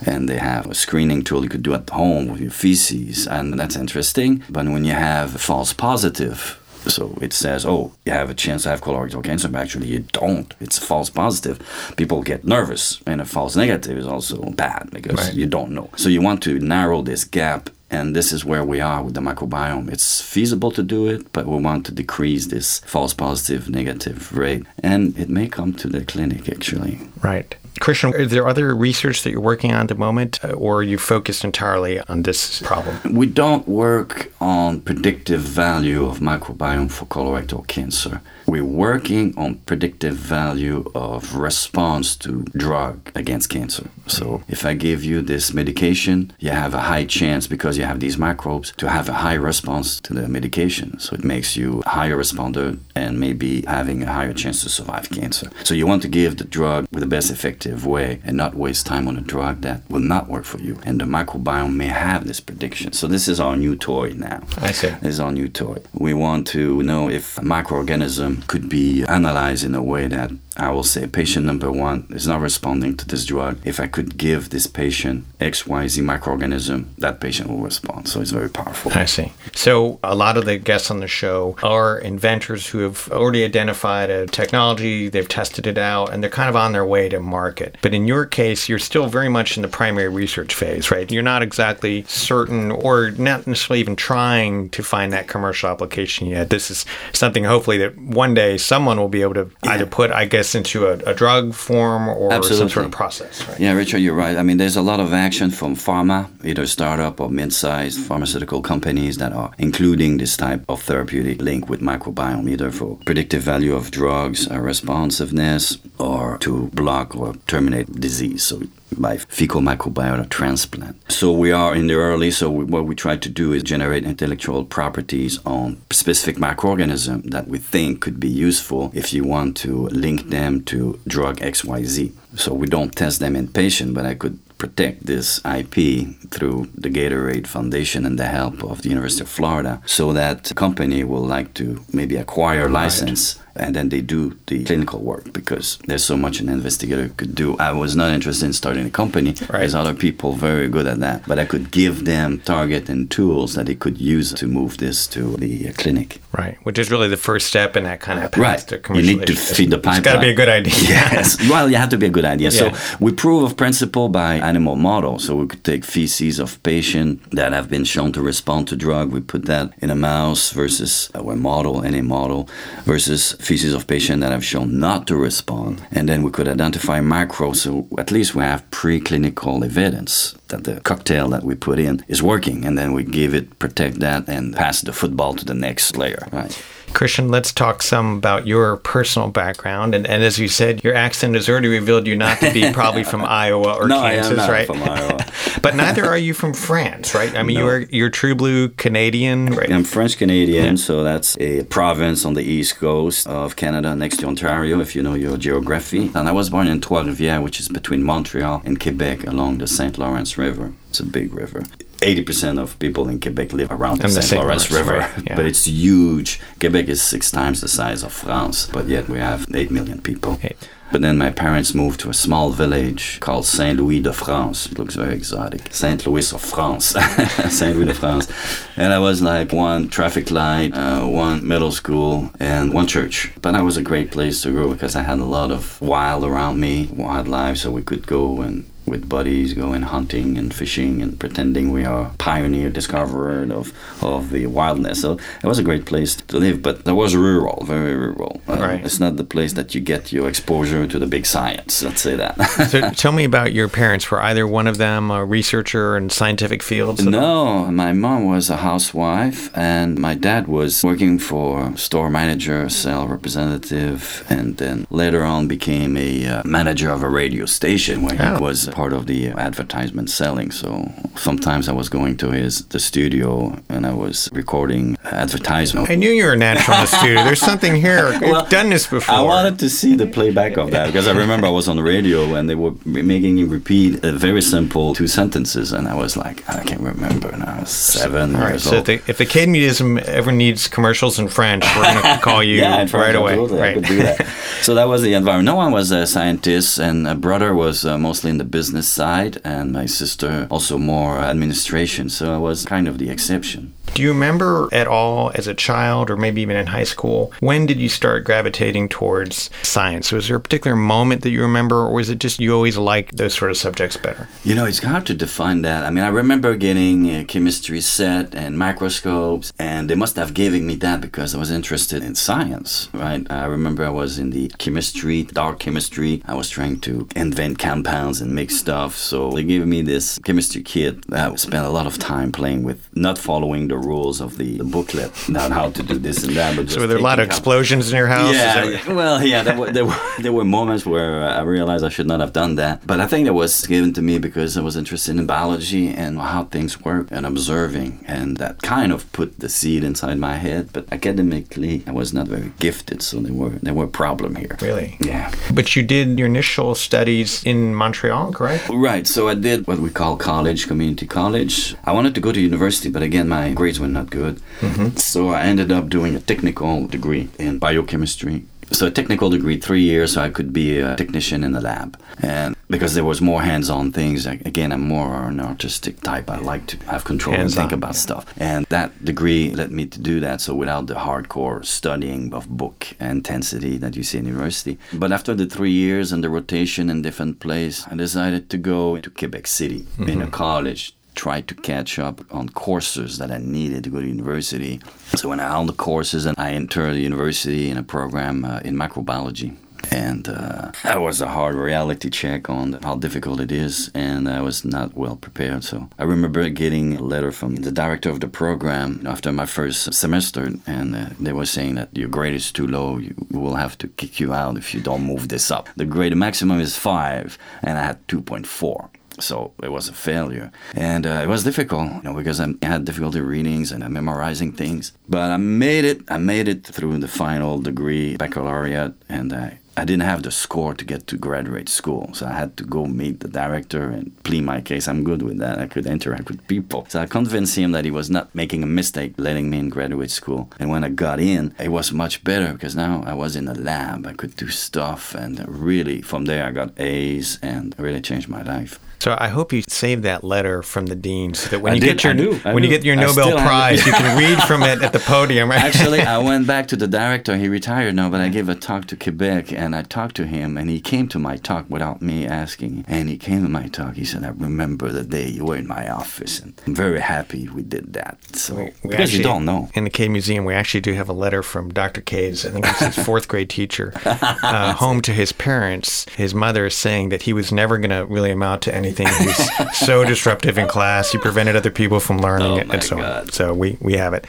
and 0.05 0.27
they 0.27 0.37
have 0.37 0.65
a 0.67 0.75
screening 0.75 1.23
tool 1.23 1.43
you 1.43 1.49
could 1.49 1.63
do 1.63 1.73
at 1.73 1.89
home 1.89 2.27
with 2.27 2.41
your 2.41 2.51
feces, 2.51 3.27
and 3.27 3.57
that's 3.59 3.75
interesting. 3.75 4.43
But 4.49 4.65
when 4.65 4.85
you 4.85 4.93
have 4.93 5.39
false 5.39 5.73
positive 5.73 6.59
so 6.87 7.17
it 7.21 7.33
says, 7.33 7.65
oh, 7.65 7.93
you 8.05 8.11
have 8.11 8.29
a 8.29 8.33
chance 8.33 8.63
to 8.63 8.69
have 8.69 8.81
colorectal 8.81 9.23
cancer, 9.23 9.47
but 9.47 9.61
actually 9.61 9.87
you 9.87 9.99
don't. 10.11 10.53
It's 10.59 10.77
a 10.77 10.81
false 10.81 11.09
positive. 11.09 11.59
People 11.97 12.21
get 12.21 12.45
nervous, 12.45 13.01
and 13.05 13.21
a 13.21 13.25
false 13.25 13.55
negative 13.55 13.97
is 13.97 14.07
also 14.07 14.49
bad 14.51 14.89
because 14.91 15.17
right. 15.17 15.33
you 15.33 15.45
don't 15.45 15.71
know. 15.71 15.89
So 15.95 16.09
you 16.09 16.21
want 16.21 16.43
to 16.43 16.59
narrow 16.59 17.01
this 17.01 17.23
gap 17.23 17.69
and 17.93 18.15
this 18.15 18.33
is 18.33 18.43
where 18.43 18.63
we 18.63 18.81
are 18.81 19.03
with 19.03 19.13
the 19.13 19.21
microbiome. 19.21 19.91
It's 19.91 20.19
feasible 20.19 20.71
to 20.71 20.81
do 20.81 21.07
it, 21.07 21.31
but 21.31 21.45
we 21.45 21.57
want 21.59 21.85
to 21.85 21.91
decrease 21.91 22.47
this 22.47 22.79
false 22.79 23.13
positive 23.13 23.69
negative 23.69 24.35
rate. 24.35 24.65
And 24.81 25.15
it 25.17 25.29
may 25.29 25.47
come 25.47 25.73
to 25.73 25.87
the 25.87 26.03
clinic 26.03 26.49
actually. 26.49 26.99
Right. 27.21 27.55
Christian, 27.79 28.13
are 28.13 28.25
there 28.25 28.47
other 28.47 28.75
research 28.75 29.23
that 29.23 29.31
you're 29.31 29.41
working 29.41 29.71
on 29.71 29.81
at 29.81 29.87
the 29.87 29.95
moment, 29.95 30.43
uh, 30.43 30.51
or 30.51 30.77
are 30.77 30.83
you 30.83 30.97
focused 30.97 31.43
entirely 31.43 31.99
on 32.01 32.23
this 32.23 32.61
problem? 32.61 33.13
We 33.13 33.25
don't 33.25 33.67
work 33.67 34.31
on 34.39 34.81
predictive 34.81 35.41
value 35.41 36.05
of 36.05 36.19
microbiome 36.19 36.91
for 36.91 37.05
colorectal 37.05 37.65
cancer. 37.67 38.21
We're 38.45 38.65
working 38.65 39.33
on 39.37 39.55
predictive 39.55 40.15
value 40.15 40.91
of 40.93 41.35
response 41.35 42.15
to 42.17 42.43
drug 42.55 43.11
against 43.15 43.49
cancer. 43.49 43.89
So 44.07 44.43
if 44.47 44.65
I 44.65 44.73
give 44.73 45.03
you 45.03 45.21
this 45.21 45.53
medication, 45.53 46.33
you 46.39 46.51
have 46.51 46.73
a 46.73 46.81
high 46.81 47.05
chance 47.05 47.47
because 47.47 47.77
you 47.77 47.85
have 47.85 47.99
these 47.99 48.17
microbes 48.17 48.73
to 48.77 48.89
have 48.89 49.07
a 49.07 49.13
high 49.13 49.35
response 49.35 49.99
to 50.01 50.13
the 50.13 50.27
medication. 50.27 50.99
So 50.99 51.15
it 51.15 51.23
makes 51.23 51.55
you 51.55 51.81
a 51.85 51.89
higher 51.89 52.17
responder 52.17 52.79
and 52.95 53.19
maybe 53.19 53.61
having 53.61 54.03
a 54.03 54.11
higher 54.11 54.33
chance 54.33 54.61
to 54.63 54.69
survive 54.69 55.09
cancer. 55.09 55.49
So 55.63 55.73
you 55.73 55.87
want 55.87 56.01
to 56.01 56.09
give 56.09 56.37
the 56.37 56.43
drug 56.43 56.85
with 56.91 57.01
the 57.01 57.07
best 57.07 57.31
effective 57.65 57.85
way 57.85 58.19
and 58.23 58.35
not 58.37 58.55
waste 58.55 58.85
time 58.85 59.07
on 59.07 59.17
a 59.17 59.21
drug 59.21 59.61
that 59.61 59.81
will 59.89 59.99
not 59.99 60.27
work 60.27 60.45
for 60.45 60.59
you. 60.59 60.79
And 60.85 60.99
the 60.99 61.05
microbiome 61.05 61.75
may 61.75 61.87
have 61.87 62.27
this 62.27 62.39
prediction. 62.39 62.93
So 62.93 63.07
this 63.07 63.27
is 63.27 63.39
our 63.39 63.55
new 63.55 63.75
toy 63.75 64.13
now. 64.13 64.43
I 64.57 64.71
see. 64.71 64.89
This 65.01 65.13
is 65.15 65.19
our 65.19 65.31
new 65.31 65.47
toy. 65.47 65.77
We 65.93 66.13
want 66.13 66.47
to 66.47 66.83
know 66.83 67.09
if 67.09 67.37
a 67.37 67.41
microorganism 67.41 68.45
could 68.47 68.69
be 68.69 69.03
analyzed 69.05 69.63
in 69.63 69.75
a 69.75 69.83
way 69.83 70.07
that 70.07 70.31
I 70.57 70.69
will 70.69 70.83
say 70.83 71.07
patient 71.07 71.45
number 71.45 71.71
one 71.71 72.07
is 72.09 72.27
not 72.27 72.41
responding 72.41 72.95
to 72.97 73.07
this 73.07 73.25
drug. 73.25 73.59
If 73.65 73.79
I 73.79 73.87
could 73.87 74.17
give 74.17 74.49
this 74.49 74.67
patient 74.67 75.25
XYZ 75.39 76.03
microorganism, 76.03 76.95
that 76.97 77.19
patient 77.19 77.49
will 77.49 77.59
respond. 77.59 78.07
So 78.07 78.21
it's 78.21 78.31
very 78.31 78.49
powerful. 78.49 78.91
I 78.93 79.05
see. 79.05 79.33
So 79.53 79.99
a 80.03 80.15
lot 80.15 80.37
of 80.37 80.45
the 80.45 80.57
guests 80.57 80.91
on 80.91 80.99
the 80.99 81.07
show 81.07 81.55
are 81.63 81.97
inventors 81.97 82.67
who 82.67 82.79
have 82.79 83.09
already 83.11 83.43
identified 83.43 84.09
a 84.09 84.27
technology, 84.27 85.09
they've 85.09 85.27
tested 85.27 85.65
it 85.65 85.77
out, 85.77 86.13
and 86.13 86.21
they're 86.21 86.29
kind 86.29 86.49
of 86.49 86.55
on 86.55 86.71
their 86.71 86.85
way 86.85 87.09
to 87.09 87.19
market. 87.19 87.77
But 87.81 87.93
in 87.93 88.07
your 88.07 88.25
case, 88.25 88.69
you're 88.69 88.79
still 88.79 89.07
very 89.07 89.29
much 89.29 89.57
in 89.57 89.63
the 89.63 89.67
primary 89.67 90.09
research 90.09 90.53
phase, 90.53 90.91
right? 90.91 91.11
You're 91.11 91.23
not 91.23 91.41
exactly 91.41 92.03
certain 92.03 92.71
or 92.71 93.11
not 93.11 93.47
necessarily 93.47 93.79
even 93.79 93.95
trying 93.95 94.69
to 94.69 94.83
find 94.83 95.13
that 95.13 95.27
commercial 95.27 95.69
application 95.69 96.27
yet. 96.27 96.49
This 96.49 96.69
is 96.69 96.85
something 97.11 97.43
hopefully 97.43 97.77
that 97.79 97.97
one 97.97 98.33
day 98.33 98.57
someone 98.57 98.99
will 98.99 99.09
be 99.09 99.21
able 99.21 99.33
to 99.35 99.49
either 99.63 99.85
put, 99.85 100.11
I 100.11 100.25
guess, 100.25 100.42
into 100.55 100.85
a, 100.87 100.93
a 101.11 101.13
drug 101.13 101.53
form 101.53 102.07
or 102.09 102.29
some 102.29 102.37
Absolutely. 102.37 102.69
sort 102.69 102.85
of 102.85 102.91
process, 102.91 103.47
right? 103.47 103.59
Yeah, 103.59 103.73
Richard, 103.73 103.99
you're 103.99 104.13
right. 104.13 104.37
I 104.37 104.43
mean, 104.43 104.57
there's 104.57 104.77
a 104.77 104.81
lot 104.81 104.99
of 104.99 105.13
action 105.13 105.49
from 105.49 105.75
pharma, 105.75 106.27
either 106.45 106.65
startup 106.67 107.19
or 107.19 107.29
mid-sized 107.29 107.99
pharmaceutical 107.99 108.61
companies 108.61 109.17
that 109.17 109.33
are 109.33 109.51
including 109.57 110.17
this 110.17 110.35
type 110.37 110.63
of 110.67 110.81
therapeutic 110.83 111.41
link 111.41 111.69
with 111.69 111.81
microbiome, 111.81 112.49
either 112.49 112.71
for 112.71 112.97
predictive 113.05 113.41
value 113.41 113.75
of 113.75 113.91
drugs, 113.91 114.49
uh, 114.51 114.59
responsiveness, 114.59 115.77
or 115.97 116.37
to 116.39 116.67
block 116.73 117.15
or 117.15 117.35
terminate 117.47 117.89
disease. 117.99 118.43
So 118.43 118.61
by 119.01 119.17
fecal 119.17 119.61
microbiota 119.61 120.27
transplant. 120.29 121.11
So 121.11 121.31
we 121.31 121.51
are 121.51 121.75
in 121.75 121.87
the 121.87 121.95
early. 121.95 122.31
So 122.31 122.49
we, 122.51 122.63
what 122.65 122.85
we 122.85 122.95
try 122.95 123.17
to 123.17 123.29
do 123.29 123.53
is 123.53 123.63
generate 123.63 124.03
intellectual 124.03 124.65
properties 124.65 125.39
on 125.45 125.81
specific 125.91 126.37
microorganism 126.37 127.31
that 127.31 127.47
we 127.47 127.59
think 127.59 128.01
could 128.01 128.19
be 128.19 128.29
useful 128.29 128.91
if 128.93 129.13
you 129.13 129.23
want 129.23 129.57
to 129.57 129.87
link 129.89 130.29
them 130.29 130.63
to 130.65 130.99
drug 131.07 131.37
XYZ. 131.37 132.11
So 132.35 132.53
we 132.53 132.67
don't 132.67 132.95
test 132.95 133.19
them 133.19 133.35
in 133.35 133.47
patient, 133.47 133.93
but 133.93 134.05
I 134.05 134.15
could 134.15 134.39
protect 134.57 135.05
this 135.05 135.39
IP 135.45 136.07
through 136.31 136.69
the 136.73 136.89
Gatorade 136.89 137.47
Foundation 137.47 138.05
and 138.05 138.17
the 138.17 138.27
help 138.27 138.63
of 138.63 138.81
the 138.81 138.89
University 138.89 139.23
of 139.23 139.29
Florida, 139.29 139.81
so 139.85 140.13
that 140.13 140.55
company 140.55 141.03
will 141.03 141.25
like 141.25 141.53
to 141.55 141.83
maybe 141.91 142.15
acquire 142.15 142.69
license 142.69 143.42
and 143.55 143.75
then 143.75 143.89
they 143.89 144.01
do 144.01 144.37
the 144.47 144.63
clinical 144.63 144.99
work 144.99 145.31
because 145.33 145.77
there's 145.87 146.03
so 146.03 146.17
much 146.17 146.39
an 146.39 146.49
investigator 146.49 147.09
could 147.17 147.35
do. 147.35 147.55
I 147.57 147.71
was 147.71 147.95
not 147.95 148.11
interested 148.11 148.45
in 148.45 148.53
starting 148.53 148.85
a 148.85 148.89
company. 148.89 149.31
Right. 149.41 149.59
There's 149.59 149.75
other 149.75 149.93
people 149.93 150.33
very 150.33 150.67
good 150.69 150.87
at 150.87 150.99
that, 150.99 151.27
but 151.27 151.37
I 151.39 151.45
could 151.45 151.71
give 151.71 152.05
them 152.05 152.39
target 152.39 152.89
and 152.89 153.09
tools 153.09 153.53
that 153.55 153.65
they 153.67 153.75
could 153.75 153.99
use 153.99 154.33
to 154.33 154.47
move 154.47 154.77
this 154.77 155.07
to 155.07 155.37
the 155.37 155.69
uh, 155.69 155.73
clinic. 155.73 156.21
Right, 156.31 156.57
which 156.63 156.79
is 156.79 156.89
really 156.89 157.09
the 157.09 157.17
first 157.17 157.45
step 157.47 157.77
in 157.77 157.83
that 157.83 157.99
kind 157.99 158.23
of 158.23 158.31
path 158.31 158.41
Right. 158.71 158.81
to 158.83 158.93
You 158.95 159.03
need 159.03 159.27
to 159.27 159.35
feed 159.35 159.69
the 159.69 159.77
pipeline. 159.77 159.97
It's 159.97 160.05
got 160.05 160.13
to 160.15 160.19
be 160.21 160.29
a 160.29 160.33
good 160.33 160.49
idea. 160.49 160.73
yes. 160.81 161.37
Well, 161.47 161.69
you 161.69 161.77
have 161.77 161.89
to 161.89 161.97
be 161.97 162.07
a 162.07 162.09
good 162.09 162.25
idea. 162.25 162.49
Yeah. 162.49 162.73
So 162.73 162.97
we 162.99 163.11
prove 163.11 163.43
of 163.43 163.55
principle 163.55 164.09
by 164.09 164.35
animal 164.35 164.75
model. 164.75 165.19
So 165.19 165.35
we 165.35 165.47
could 165.47 165.63
take 165.63 165.85
feces 165.85 166.39
of 166.39 166.61
patient 166.63 167.21
that 167.31 167.53
have 167.53 167.69
been 167.69 167.83
shown 167.83 168.11
to 168.13 168.21
respond 168.21 168.67
to 168.69 168.75
drug. 168.75 169.11
We 169.11 169.19
put 169.21 169.45
that 169.45 169.73
in 169.79 169.91
a 169.91 169.95
mouse 169.95 170.51
versus 170.51 171.11
a 171.13 171.21
model, 171.21 171.83
any 171.83 172.01
model, 172.01 172.49
versus 172.85 173.33
feces 173.43 173.73
of 173.73 173.87
patient 173.87 174.21
that 174.21 174.31
have 174.31 174.45
shown 174.45 174.79
not 174.79 175.07
to 175.07 175.15
respond. 175.15 175.85
And 175.91 176.07
then 176.07 176.23
we 176.23 176.31
could 176.31 176.47
identify 176.47 177.01
microbes. 177.01 177.61
So 177.61 177.87
at 177.97 178.11
least 178.11 178.35
we 178.35 178.43
have 178.43 178.69
preclinical 178.71 179.63
evidence 179.63 180.35
that 180.47 180.63
the 180.63 180.81
cocktail 180.81 181.29
that 181.29 181.43
we 181.43 181.55
put 181.55 181.79
in 181.79 182.03
is 182.07 182.21
working. 182.21 182.65
And 182.65 182.77
then 182.77 182.93
we 182.93 183.03
give 183.03 183.33
it, 183.33 183.59
protect 183.59 183.99
that, 183.99 184.27
and 184.27 184.55
pass 184.55 184.81
the 184.81 184.93
football 184.93 185.33
to 185.35 185.45
the 185.45 185.53
next 185.53 185.91
player. 185.93 186.27
Right. 186.31 186.63
Christian, 186.93 187.29
let's 187.29 187.51
talk 187.51 187.81
some 187.81 188.17
about 188.17 188.47
your 188.47 188.77
personal 188.77 189.29
background. 189.29 189.93
And, 189.95 190.05
and 190.07 190.23
as 190.23 190.37
you 190.39 190.47
said, 190.47 190.83
your 190.83 190.95
accent 190.95 191.35
has 191.35 191.49
already 191.49 191.67
revealed 191.67 192.07
you 192.07 192.15
not 192.15 192.39
to 192.39 192.51
be 192.53 192.71
probably 192.79 193.03
from 193.03 193.23
Iowa 193.25 193.73
or 193.73 193.87
No, 193.87 194.01
Kansas, 194.01 194.37
not 194.37 194.49
right? 194.49 194.67
from 194.67 194.81
Iowa. 194.83 195.25
but 195.61 195.75
neither 195.75 196.05
are 196.05 196.17
you 196.17 196.33
from 196.33 196.53
France, 196.53 197.13
right? 197.15 197.35
I 197.35 197.43
mean, 197.43 197.57
No. 197.57 197.65
you're 197.65 197.79
you're 197.81 198.09
true 198.09 198.35
blue 198.35 198.69
Canadian, 198.69 199.47
right? 199.47 199.71
I'm 199.71 199.83
French 199.83 200.17
Canadian, 200.17 200.77
so 200.77 201.03
that's 201.03 201.37
a 201.39 201.63
province 201.65 202.25
on 202.25 202.33
the 202.33 202.43
east 202.43 202.77
coast 202.77 203.27
of 203.27 203.55
Canada 203.55 203.95
next 203.95 204.17
to 204.17 204.27
Ontario, 204.27 204.79
if 204.79 204.95
you 204.95 205.03
know 205.03 205.13
your 205.15 205.37
geography. 205.37 206.11
And 206.15 206.27
I 206.29 206.31
was 206.31 206.49
born 206.49 206.67
in 206.67 206.79
Trois 206.81 207.03
Rivières, 207.03 207.41
which 207.43 207.59
is 207.59 207.67
between 207.69 208.03
Montreal 208.03 208.61
and 208.65 208.79
Quebec 208.79 209.25
along 209.27 209.57
the 209.57 209.67
St. 209.67 209.97
Lawrence 209.97 210.37
River. 210.37 210.73
It's 210.89 210.99
a 210.99 211.05
big 211.05 211.33
river. 211.33 211.63
80% 212.03 212.59
of 212.59 212.77
people 212.79 213.07
in 213.09 213.19
Quebec 213.19 213.53
live 213.53 213.71
around 213.71 214.01
the 214.01 214.07
the 214.07 214.21
St. 214.21 214.41
Lawrence 214.41 214.69
Lawrence, 214.69 214.89
River, 214.89 214.99
right, 214.99 215.27
yeah. 215.27 215.35
but 215.37 215.45
it's 215.45 215.65
huge. 215.65 216.39
Quebec 216.59 216.87
is 216.89 217.01
six 217.01 217.31
times 217.31 217.61
the 217.61 217.67
size 217.67 218.03
of 218.03 218.11
France, 218.11 218.67
but 218.67 218.87
yet 218.87 219.07
we 219.07 219.19
have 219.19 219.47
8 219.53 219.71
million 219.71 220.01
people. 220.01 220.37
Eight. 220.43 220.69
But 220.93 221.01
then 221.01 221.17
my 221.17 221.31
parents 221.31 221.73
moved 221.73 222.01
to 222.01 222.11
a 222.11 222.13
small 222.13 222.51
village 222.51 223.19
called 223.19 223.47
Saint 223.47 223.79
Louis 223.79 223.99
de 223.99 224.13
France. 224.13 224.67
It 224.67 224.77
looks 224.77 224.93
very 224.93 225.15
exotic. 225.15 225.73
Saint 225.73 226.05
Louis 226.05 226.31
of 226.31 226.41
France. 226.41 226.85
Saint 227.49 227.75
Louis 227.75 227.87
de 227.87 227.95
France. 227.95 228.31
And 228.77 228.93
I 228.93 228.99
was 228.99 229.19
like 229.19 229.51
one 229.51 229.89
traffic 229.89 230.29
light, 230.29 230.71
uh, 230.75 231.07
one 231.07 231.47
middle 231.47 231.71
school, 231.71 232.29
and 232.39 232.75
one 232.75 232.85
church. 232.85 233.31
But 233.41 233.53
that 233.53 233.63
was 233.63 233.75
a 233.75 233.81
great 233.81 234.11
place 234.11 234.43
to 234.43 234.51
grow 234.51 234.71
because 234.71 234.95
I 234.95 235.01
had 235.01 235.17
a 235.17 235.25
lot 235.25 235.49
of 235.49 235.81
wild 235.81 236.23
around 236.23 236.59
me, 236.59 236.87
wildlife, 236.91 237.57
so 237.57 237.71
we 237.71 237.81
could 237.81 238.05
go 238.05 238.41
and 238.41 238.69
with 238.93 239.09
buddies 239.09 239.53
going 239.63 239.81
hunting 239.95 240.37
and 240.37 240.53
fishing 240.53 241.01
and 241.03 241.11
pretending 241.23 241.65
we 241.71 241.83
are 241.93 242.11
pioneer 242.19 242.69
discoverer 242.69 243.41
of, 243.59 243.65
of 244.03 244.29
the 244.35 244.45
wildness. 244.57 245.01
So 245.01 245.09
it 245.43 245.47
was 245.53 245.59
a 245.59 245.63
great 245.69 245.85
place 245.91 246.11
to 246.29 246.37
live, 246.45 246.57
but 246.67 246.75
it 246.87 246.91
was 247.03 247.11
rural, 247.15 247.57
very 247.65 247.95
rural. 248.05 248.33
Uh, 248.47 248.51
Right. 248.63 248.85
It's 248.85 248.99
not 249.05 249.17
the 249.17 249.25
place 249.35 249.53
that 249.59 249.69
you 249.75 249.81
get 249.93 250.13
your 250.13 250.25
exposure 250.29 250.83
to 250.93 250.97
the 251.03 251.07
big 251.15 251.25
science. 251.25 251.83
Let's 251.87 252.01
say 252.07 252.15
that. 252.23 252.33
so 252.71 252.77
tell 253.03 253.11
me 253.11 253.25
about 253.25 253.51
your 253.59 253.67
parents. 253.67 254.09
Were 254.11 254.21
either 254.21 254.45
one 254.47 254.67
of 254.71 254.77
them 254.77 255.11
a 255.11 255.25
researcher 255.37 255.97
in 255.97 256.09
scientific 256.09 256.61
fields? 256.63 257.03
No, 257.03 257.65
my 257.83 257.91
mom 258.05 258.21
was 258.35 258.49
a 258.49 258.57
housewife, 258.69 259.41
and 259.57 259.89
my 260.07 260.13
dad 260.29 260.47
was 260.47 260.81
working 260.83 261.19
for 261.19 261.75
store 261.77 262.09
manager, 262.09 262.69
sales 262.69 263.09
representative, 263.09 264.23
and 264.29 264.57
then 264.57 264.85
later 264.89 265.23
on 265.33 265.47
became 265.47 265.97
a 265.97 266.11
uh, 266.25 266.41
manager 266.45 266.89
of 266.89 267.01
a 267.03 267.09
radio 267.09 267.45
station 267.45 267.95
where 268.03 268.17
Oh. 268.19 268.35
he 268.37 268.41
was 268.49 268.67
part 268.67 268.82
of 268.91 269.05
the 269.07 269.29
advertisement 269.29 270.09
selling. 270.09 270.51
So 270.51 270.91
sometimes 271.15 271.69
I 271.69 271.71
was 271.73 271.87
going 271.87 272.17
to 272.17 272.31
his 272.31 272.65
the 272.65 272.79
studio 272.79 273.57
and 273.69 273.85
I 273.85 273.93
was 273.93 274.29
recording 274.33 274.97
advertisement. 275.05 275.89
I 275.89 275.95
knew 275.95 276.09
you 276.09 276.25
were 276.25 276.33
a 276.33 276.37
natural 276.37 276.75
in 276.77 276.81
the 276.83 276.87
studio. 276.87 277.23
There's 277.23 277.39
something 277.39 277.75
here. 277.75 278.11
Well, 278.23 278.41
We've 278.43 278.49
done 278.49 278.69
this 278.69 278.87
before. 278.87 279.15
I 279.15 279.21
wanted 279.21 279.59
to 279.59 279.69
see 279.69 279.95
the 279.95 280.07
playback 280.07 280.57
of 280.57 280.71
that 280.71 280.87
because 280.87 281.07
I 281.07 281.11
remember 281.11 281.45
I 281.47 281.49
was 281.51 281.67
on 281.67 281.75
the 281.75 281.83
radio 281.83 282.35
and 282.35 282.49
they 282.49 282.55
were 282.55 282.73
making 282.85 283.37
him 283.37 283.49
repeat 283.49 284.03
a 284.03 284.11
very 284.11 284.41
simple 284.41 284.95
two 284.95 285.07
sentences, 285.07 285.71
and 285.73 285.87
I 285.87 285.93
was 285.95 286.15
like, 286.17 286.37
I 286.49 286.63
can't 286.63 286.81
remember. 286.81 287.29
And 287.29 287.43
I 287.43 287.59
was 287.59 287.69
seven 287.69 288.35
All 288.35 288.41
right. 288.41 288.49
years 288.51 288.63
So 288.63 288.71
if 288.71 288.75
old. 288.77 288.85
the, 288.87 288.93
if 289.07 289.17
the 289.17 289.25
Cade 289.25 289.49
Museum 289.49 289.99
ever 290.05 290.31
needs 290.31 290.67
commercials 290.67 291.19
in 291.19 291.27
French, 291.27 291.63
we're 291.75 291.83
going 291.83 292.01
to 292.17 292.19
call 292.23 292.41
you 292.41 292.57
yeah, 292.57 292.77
French, 292.85 292.93
right 292.93 293.15
away. 293.15 293.37
Right. 293.37 293.81
that. 293.83 294.25
so 294.61 294.73
that 294.75 294.87
was 294.87 295.01
the 295.01 295.13
environment. 295.13 295.45
No 295.45 295.55
one 295.55 295.71
was 295.71 295.91
a 295.91 296.07
scientist, 296.07 296.79
and 296.79 297.07
a 297.07 297.15
brother 297.15 297.53
was 297.53 297.85
uh, 297.85 297.97
mostly 297.97 298.29
in 298.31 298.37
the 298.37 298.43
business 298.45 298.62
business 298.63 298.87
side, 298.87 299.41
and 299.43 299.73
my 299.73 299.85
sister 299.85 300.47
also 300.49 300.77
more 300.77 301.19
administration. 301.19 302.09
So 302.09 302.33
I 302.33 302.37
was 302.37 302.65
kind 302.65 302.87
of 302.87 302.97
the 302.97 303.09
exception. 303.09 303.73
Do 303.93 304.01
you 304.01 304.09
remember 304.09 304.69
at 304.71 304.87
all 304.87 305.31
as 305.35 305.45
a 305.45 305.53
child 305.53 306.09
or 306.09 306.17
maybe 306.17 306.41
even 306.41 306.55
in 306.55 306.65
high 306.65 306.83
school, 306.83 307.31
when 307.41 307.67
did 307.67 307.79
you 307.79 307.89
start 307.89 308.23
gravitating 308.23 308.89
towards 308.89 309.51
science? 309.61 310.11
Was 310.11 310.27
there 310.27 310.37
a 310.37 310.41
particular 310.41 310.75
moment 310.75 311.21
that 311.21 311.29
you 311.29 311.41
remember, 311.43 311.75
or 311.75 311.93
was 311.93 312.09
it 312.09 312.17
just 312.17 312.39
you 312.39 312.55
always 312.55 312.75
liked 312.75 313.17
those 313.17 313.35
sort 313.35 313.51
of 313.51 313.57
subjects 313.57 313.95
better? 313.95 314.27
You 314.43 314.55
know, 314.55 314.65
it's 314.65 314.81
hard 314.81 315.05
to 315.07 315.13
define 315.13 315.61
that. 315.61 315.83
I 315.83 315.91
mean, 315.91 316.03
I 316.03 316.07
remember 316.07 316.55
getting 316.55 317.07
a 317.11 317.23
chemistry 317.23 317.81
set 317.81 318.33
and 318.33 318.57
microscopes, 318.57 319.53
and 319.59 319.89
they 319.89 319.95
must 319.95 320.15
have 320.15 320.33
given 320.33 320.65
me 320.65 320.75
that 320.77 320.99
because 320.99 321.35
I 321.35 321.37
was 321.37 321.51
interested 321.51 322.01
in 322.03 322.15
science, 322.15 322.89
right? 322.93 323.29
I 323.29 323.45
remember 323.45 323.85
I 323.85 323.89
was 323.89 324.17
in 324.17 324.31
the 324.31 324.49
chemistry, 324.57 325.23
dark 325.23 325.59
chemistry. 325.59 326.23
I 326.25 326.33
was 326.33 326.49
trying 326.49 326.79
to 326.81 327.07
invent 327.15 327.59
compounds 327.59 328.21
and 328.21 328.33
make 328.33 328.49
stuff. 328.49 328.95
So 328.95 329.29
they 329.29 329.43
gave 329.43 329.67
me 329.67 329.83
this 329.83 330.17
chemistry 330.19 330.63
kit. 330.63 331.05
That 331.09 331.31
I 331.31 331.35
spent 331.35 331.65
a 331.65 331.69
lot 331.69 331.85
of 331.85 331.99
time 331.99 332.31
playing 332.31 332.63
with, 332.63 332.89
not 332.95 333.19
following 333.19 333.67
the 333.67 333.72
rules 333.77 334.21
of 334.21 334.37
the, 334.37 334.57
the 334.57 334.63
booklet, 334.63 335.11
not 335.29 335.51
how 335.51 335.69
to 335.71 335.83
do 335.83 335.97
this 335.97 336.23
and 336.23 336.35
that. 336.35 336.55
But 336.55 336.69
so 336.69 336.81
were 336.81 336.87
there 336.87 336.97
a 336.97 337.01
lot 337.01 337.19
of 337.19 337.25
explosions 337.25 337.91
in 337.91 337.97
your 337.97 338.07
house? 338.07 338.33
Yeah, 338.33 338.93
well, 338.93 339.23
yeah, 339.25 339.43
there 339.43 339.57
were, 339.57 339.71
there 339.71 339.85
were, 339.85 339.99
there 340.19 340.33
were 340.33 340.45
moments 340.45 340.85
where 340.85 341.23
I 341.27 341.41
realized 341.41 341.83
I 341.83 341.89
should 341.89 342.07
not 342.07 342.19
have 342.19 342.33
done 342.33 342.55
that. 342.55 342.85
But 342.85 342.99
I 342.99 343.07
think 343.07 343.27
it 343.27 343.31
was 343.31 343.65
given 343.67 343.93
to 343.93 344.01
me 344.01 344.19
because 344.19 344.57
I 344.57 344.61
was 344.61 344.75
interested 344.75 345.15
in 345.17 345.25
biology 345.25 345.89
and 345.89 346.19
how 346.19 346.45
things 346.45 346.81
work 346.81 347.07
and 347.11 347.25
observing, 347.25 348.03
and 348.07 348.37
that 348.37 348.61
kind 348.61 348.91
of 348.91 349.11
put 349.11 349.39
the 349.39 349.49
seed 349.49 349.83
inside 349.83 350.17
my 350.17 350.35
head. 350.35 350.69
But 350.73 350.91
academically, 350.91 351.83
I 351.87 351.91
was 351.91 352.13
not 352.13 352.27
very 352.27 352.51
gifted, 352.59 353.01
so 353.01 353.19
there 353.19 353.33
were 353.33 353.51
there 353.61 353.73
were 353.73 353.87
problem 353.87 354.35
here. 354.35 354.57
Really? 354.61 354.97
Yeah. 354.99 355.31
But 355.53 355.75
you 355.75 355.83
did 355.83 356.17
your 356.17 356.27
initial 356.27 356.75
studies 356.75 357.43
in 357.43 357.75
Montreal, 357.75 358.33
correct? 358.33 358.69
Right. 358.69 359.07
So 359.07 359.27
I 359.27 359.35
did 359.35 359.67
what 359.67 359.79
we 359.79 359.89
call 359.89 360.17
college, 360.17 360.67
community 360.67 361.05
college. 361.05 361.75
I 361.85 361.91
wanted 361.91 362.15
to 362.15 362.21
go 362.21 362.31
to 362.31 362.39
university, 362.39 362.89
but 362.89 363.01
again, 363.01 363.27
my 363.27 363.53
grades 363.63 363.79
were 363.79 363.87
not 363.87 364.09
good. 364.09 364.35
Mm-hmm. 364.59 364.97
So 364.97 365.29
I 365.29 365.43
ended 365.51 365.71
up 365.71 365.85
doing 365.87 366.15
a 366.15 366.19
technical 366.19 366.85
degree 366.87 367.29
in 367.39 367.59
biochemistry 367.59 368.43
so 368.71 368.87
a 368.87 368.91
technical 368.91 369.29
degree, 369.29 369.57
three 369.57 369.83
years, 369.83 370.13
so 370.13 370.21
I 370.21 370.29
could 370.29 370.51
be 370.51 370.79
a 370.79 370.95
technician 370.95 371.43
in 371.43 371.51
the 371.51 371.61
lab. 371.61 371.99
And 372.21 372.55
because 372.69 372.93
there 372.95 373.03
was 373.03 373.21
more 373.21 373.41
hands-on 373.41 373.91
things, 373.91 374.25
again, 374.25 374.71
I'm 374.71 374.87
more 374.87 375.27
an 375.29 375.39
artistic 375.39 376.01
type. 376.01 376.29
I 376.29 376.37
like 376.39 376.65
to 376.67 376.77
have 376.85 377.03
control 377.03 377.35
hands 377.35 377.53
and 377.53 377.61
think 377.61 377.73
on, 377.73 377.79
about 377.79 377.95
stuff. 377.95 378.25
And 378.37 378.65
that 378.69 379.05
degree 379.05 379.51
led 379.51 379.71
me 379.71 379.85
to 379.85 379.99
do 379.99 380.19
that. 380.21 380.41
So 380.41 380.55
without 380.55 380.87
the 380.87 380.95
hardcore 380.95 381.63
studying 381.65 382.33
of 382.33 382.49
book 382.49 382.87
intensity 382.99 383.77
that 383.77 383.95
you 383.95 384.03
see 384.03 384.17
in 384.17 384.25
university. 384.25 384.77
But 384.93 385.11
after 385.11 385.33
the 385.35 385.45
three 385.45 385.71
years 385.71 386.11
and 386.11 386.23
the 386.23 386.29
rotation 386.29 386.89
in 386.89 387.01
different 387.01 387.39
places, 387.39 387.85
I 387.91 387.95
decided 387.95 388.49
to 388.49 388.57
go 388.57 388.97
to 388.97 389.09
Quebec 389.09 389.45
City 389.45 389.81
mm-hmm. 389.81 390.09
in 390.09 390.21
a 390.21 390.27
college 390.27 390.95
tried 391.15 391.47
to 391.47 391.55
catch 391.55 391.99
up 391.99 392.21
on 392.33 392.49
courses 392.49 393.17
that 393.17 393.31
I 393.31 393.37
needed 393.37 393.83
to 393.83 393.89
go 393.89 394.01
to 394.01 394.07
university. 394.07 394.81
So 395.15 395.29
when 395.29 395.39
I 395.39 395.49
held 395.49 395.69
the 395.69 395.73
courses 395.73 396.25
and 396.25 396.37
I 396.37 396.51
entered 396.51 396.93
the 396.93 397.01
university 397.01 397.69
in 397.69 397.77
a 397.77 397.83
program 397.83 398.45
uh, 398.45 398.59
in 398.63 398.75
microbiology. 398.75 399.57
And 399.91 400.27
uh, 400.29 400.71
that 400.83 401.01
was 401.01 401.21
a 401.21 401.27
hard 401.27 401.55
reality 401.55 402.09
check 402.09 402.49
on 402.49 402.73
how 402.83 402.95
difficult 402.95 403.39
it 403.39 403.51
is, 403.51 403.91
and 403.93 404.29
I 404.29 404.41
was 404.41 404.63
not 404.63 404.95
well 404.95 405.15
prepared. 405.15 405.63
So 405.63 405.89
I 405.99 406.03
remember 406.03 406.47
getting 406.49 406.95
a 406.95 407.01
letter 407.01 407.31
from 407.31 407.57
the 407.57 407.71
director 407.71 408.09
of 408.09 408.19
the 408.19 408.27
program 408.27 409.05
after 409.05 409.31
my 409.31 409.45
first 409.45 409.93
semester, 409.93 410.53
and 410.65 410.95
uh, 410.95 411.09
they 411.19 411.33
were 411.33 411.45
saying 411.45 411.75
that 411.75 411.95
your 411.95 412.09
grade 412.09 412.33
is 412.33 412.51
too 412.51 412.65
low. 412.65 412.97
You 412.97 413.13
will 413.29 413.55
have 413.55 413.77
to 413.79 413.87
kick 413.87 414.19
you 414.19 414.33
out 414.33 414.57
if 414.57 414.73
you 414.73 414.81
don't 414.81 415.03
move 415.03 415.27
this 415.27 415.51
up. 415.51 415.69
The 415.75 415.85
grade 415.85 416.15
maximum 416.15 416.59
is 416.59 416.77
five, 416.77 417.37
and 417.61 417.77
I 417.77 417.83
had 417.83 418.07
2.4 418.07 418.89
so 419.19 419.53
it 419.61 419.71
was 419.71 419.89
a 419.89 419.93
failure 419.93 420.51
and 420.75 421.05
uh, 421.05 421.21
it 421.23 421.27
was 421.27 421.43
difficult 421.43 421.87
you 421.93 422.01
know 422.03 422.13
because 422.13 422.39
i 422.39 422.47
had 422.61 422.85
difficulty 422.85 423.21
readings 423.21 423.71
and 423.71 423.87
memorizing 423.89 424.51
things 424.51 424.91
but 425.07 425.31
i 425.31 425.37
made 425.37 425.85
it 425.85 426.01
i 426.09 426.17
made 426.17 426.47
it 426.47 426.63
through 426.63 426.97
the 426.97 427.07
final 427.07 427.59
degree 427.59 428.15
baccalaureate 428.17 428.93
and 429.09 429.33
i 429.33 429.59
I 429.75 429.85
didn't 429.85 430.03
have 430.03 430.21
the 430.21 430.29
score 430.29 430.75
to 430.75 430.85
get 430.85 431.07
to 431.07 431.17
graduate 431.17 431.67
school, 431.67 432.13
so 432.13 432.27
I 432.27 432.33
had 432.33 432.57
to 432.57 432.63
go 432.63 432.85
meet 432.85 433.21
the 433.21 433.27
director 433.27 433.89
and 433.89 434.11
plead 434.23 434.43
my 434.43 434.61
case. 434.61 434.87
I'm 434.87 435.03
good 435.03 435.23
with 435.23 435.39
that. 435.39 435.57
I 435.57 435.65
could 435.65 435.87
interact 435.87 436.27
with 436.27 436.47
people. 436.47 436.85
So 436.89 437.01
I 437.01 437.07
convinced 437.07 437.55
him 437.55 437.71
that 437.71 437.83
he 437.83 437.89
was 437.89 438.07
not 438.07 438.33
making 438.35 438.61
a 438.61 438.67
mistake 438.67 439.15
letting 439.17 439.49
me 439.49 439.57
in 439.57 439.69
graduate 439.69 440.11
school. 440.11 440.51
And 440.59 440.69
when 440.69 440.83
I 440.83 440.89
got 440.89 441.19
in, 441.19 441.55
it 441.59 441.69
was 441.69 441.91
much 441.91 442.23
better 442.23 442.53
because 442.53 442.75
now 442.75 443.03
I 443.07 443.15
was 443.15 443.35
in 443.35 443.47
a 443.47 443.55
lab. 443.55 444.05
I 444.05 444.13
could 444.13 444.35
do 444.35 444.49
stuff, 444.49 445.15
and 445.15 445.43
really 445.47 446.03
from 446.03 446.25
there 446.25 446.45
I 446.45 446.51
got 446.51 446.79
A's 446.79 447.39
and 447.41 447.73
really 447.79 448.01
changed 448.01 448.29
my 448.29 448.43
life. 448.43 448.79
So 449.03 449.17
I 449.19 449.27
hope 449.27 449.51
you 449.51 449.63
save 449.67 450.03
that 450.03 450.23
letter 450.23 450.63
from 450.63 450.85
the 450.85 450.95
dean 450.95 451.33
so 451.33 451.49
that 451.49 451.59
when 451.59 451.73
I 451.73 451.75
you 451.75 451.81
did, 451.81 451.97
get 451.97 452.03
your 452.05 452.13
when 452.53 452.61
do. 452.61 452.69
you 452.69 452.73
get 452.73 452.85
your 452.85 452.95
Nobel 452.95 453.33
Prize, 453.33 453.85
you 453.85 453.91
can 453.91 454.17
read 454.17 454.41
from 454.43 454.63
it 454.63 454.81
at 454.81 454.93
the 454.93 454.99
podium. 454.99 455.51
Right? 455.51 455.59
Actually, 455.59 455.99
I 455.99 456.17
went 456.29 456.47
back 456.47 456.69
to 456.69 456.77
the 456.77 456.87
director. 456.87 457.35
He 457.35 457.49
retired 457.49 457.95
now, 457.95 458.09
but 458.09 458.21
I 458.21 458.29
gave 458.29 458.47
a 458.47 458.55
talk 458.55 458.85
to 458.85 458.95
Quebec, 458.95 459.51
and 459.51 459.75
I 459.75 459.81
talked 459.81 460.15
to 460.15 460.25
him, 460.25 460.57
and 460.57 460.69
he 460.69 460.79
came 460.79 461.09
to 461.09 461.19
my 461.19 461.35
talk 461.35 461.65
without 461.67 462.01
me 462.01 462.25
asking. 462.25 462.85
And 462.87 463.09
he 463.09 463.17
came 463.17 463.43
to 463.43 463.49
my 463.49 463.67
talk. 463.67 463.95
He 463.95 464.05
said, 464.05 464.23
"I 464.23 464.29
remember 464.29 464.87
the 464.87 465.03
day 465.03 465.27
you 465.27 465.43
were 465.43 465.57
in 465.57 465.67
my 465.67 465.89
office, 465.89 466.39
and 466.39 466.53
I'm 466.65 466.73
very 466.73 467.01
happy 467.01 467.49
we 467.49 467.61
did 467.61 467.91
that." 467.91 468.19
So 468.37 468.55
we, 468.55 468.63
we 468.63 468.71
because 468.83 468.99
actually, 469.01 469.17
you 469.17 469.23
don't 469.25 469.43
know. 469.43 469.67
In 469.73 469.83
the 469.83 469.89
Cade 469.89 470.11
Museum, 470.11 470.45
we 470.45 470.53
actually 470.53 470.79
do 470.79 470.93
have 470.93 471.09
a 471.09 471.13
letter 471.13 471.43
from 471.43 471.73
Dr. 471.73 471.99
Cade's. 471.99 472.45
I 472.45 472.51
think 472.51 472.65
it's 472.65 472.79
his 472.79 473.05
fourth 473.05 473.27
grade 473.27 473.49
teacher, 473.49 473.91
uh, 474.05 474.71
home 474.71 475.01
to 475.01 475.11
his 475.11 475.33
parents. 475.33 476.05
His 476.15 476.33
mother 476.33 476.69
saying 476.69 477.09
that 477.09 477.23
he 477.23 477.33
was 477.33 477.51
never 477.51 477.77
going 477.77 477.89
to 477.89 478.05
really 478.05 478.31
amount 478.31 478.61
to 478.61 478.73
anything. 478.73 478.92
He's 478.97 479.77
so 479.77 480.03
disruptive 480.03 480.57
in 480.57 480.67
class. 480.67 481.11
He 481.11 481.17
prevented 481.17 481.55
other 481.55 481.71
people 481.71 481.99
from 481.99 482.19
learning 482.19 482.51
oh 482.51 482.57
it, 482.57 482.71
and 482.71 482.83
so 482.83 482.97
God. 482.97 483.21
on. 483.21 483.31
So 483.31 483.53
we 483.53 483.77
we 483.81 483.93
have 483.93 484.13
it. 484.13 484.25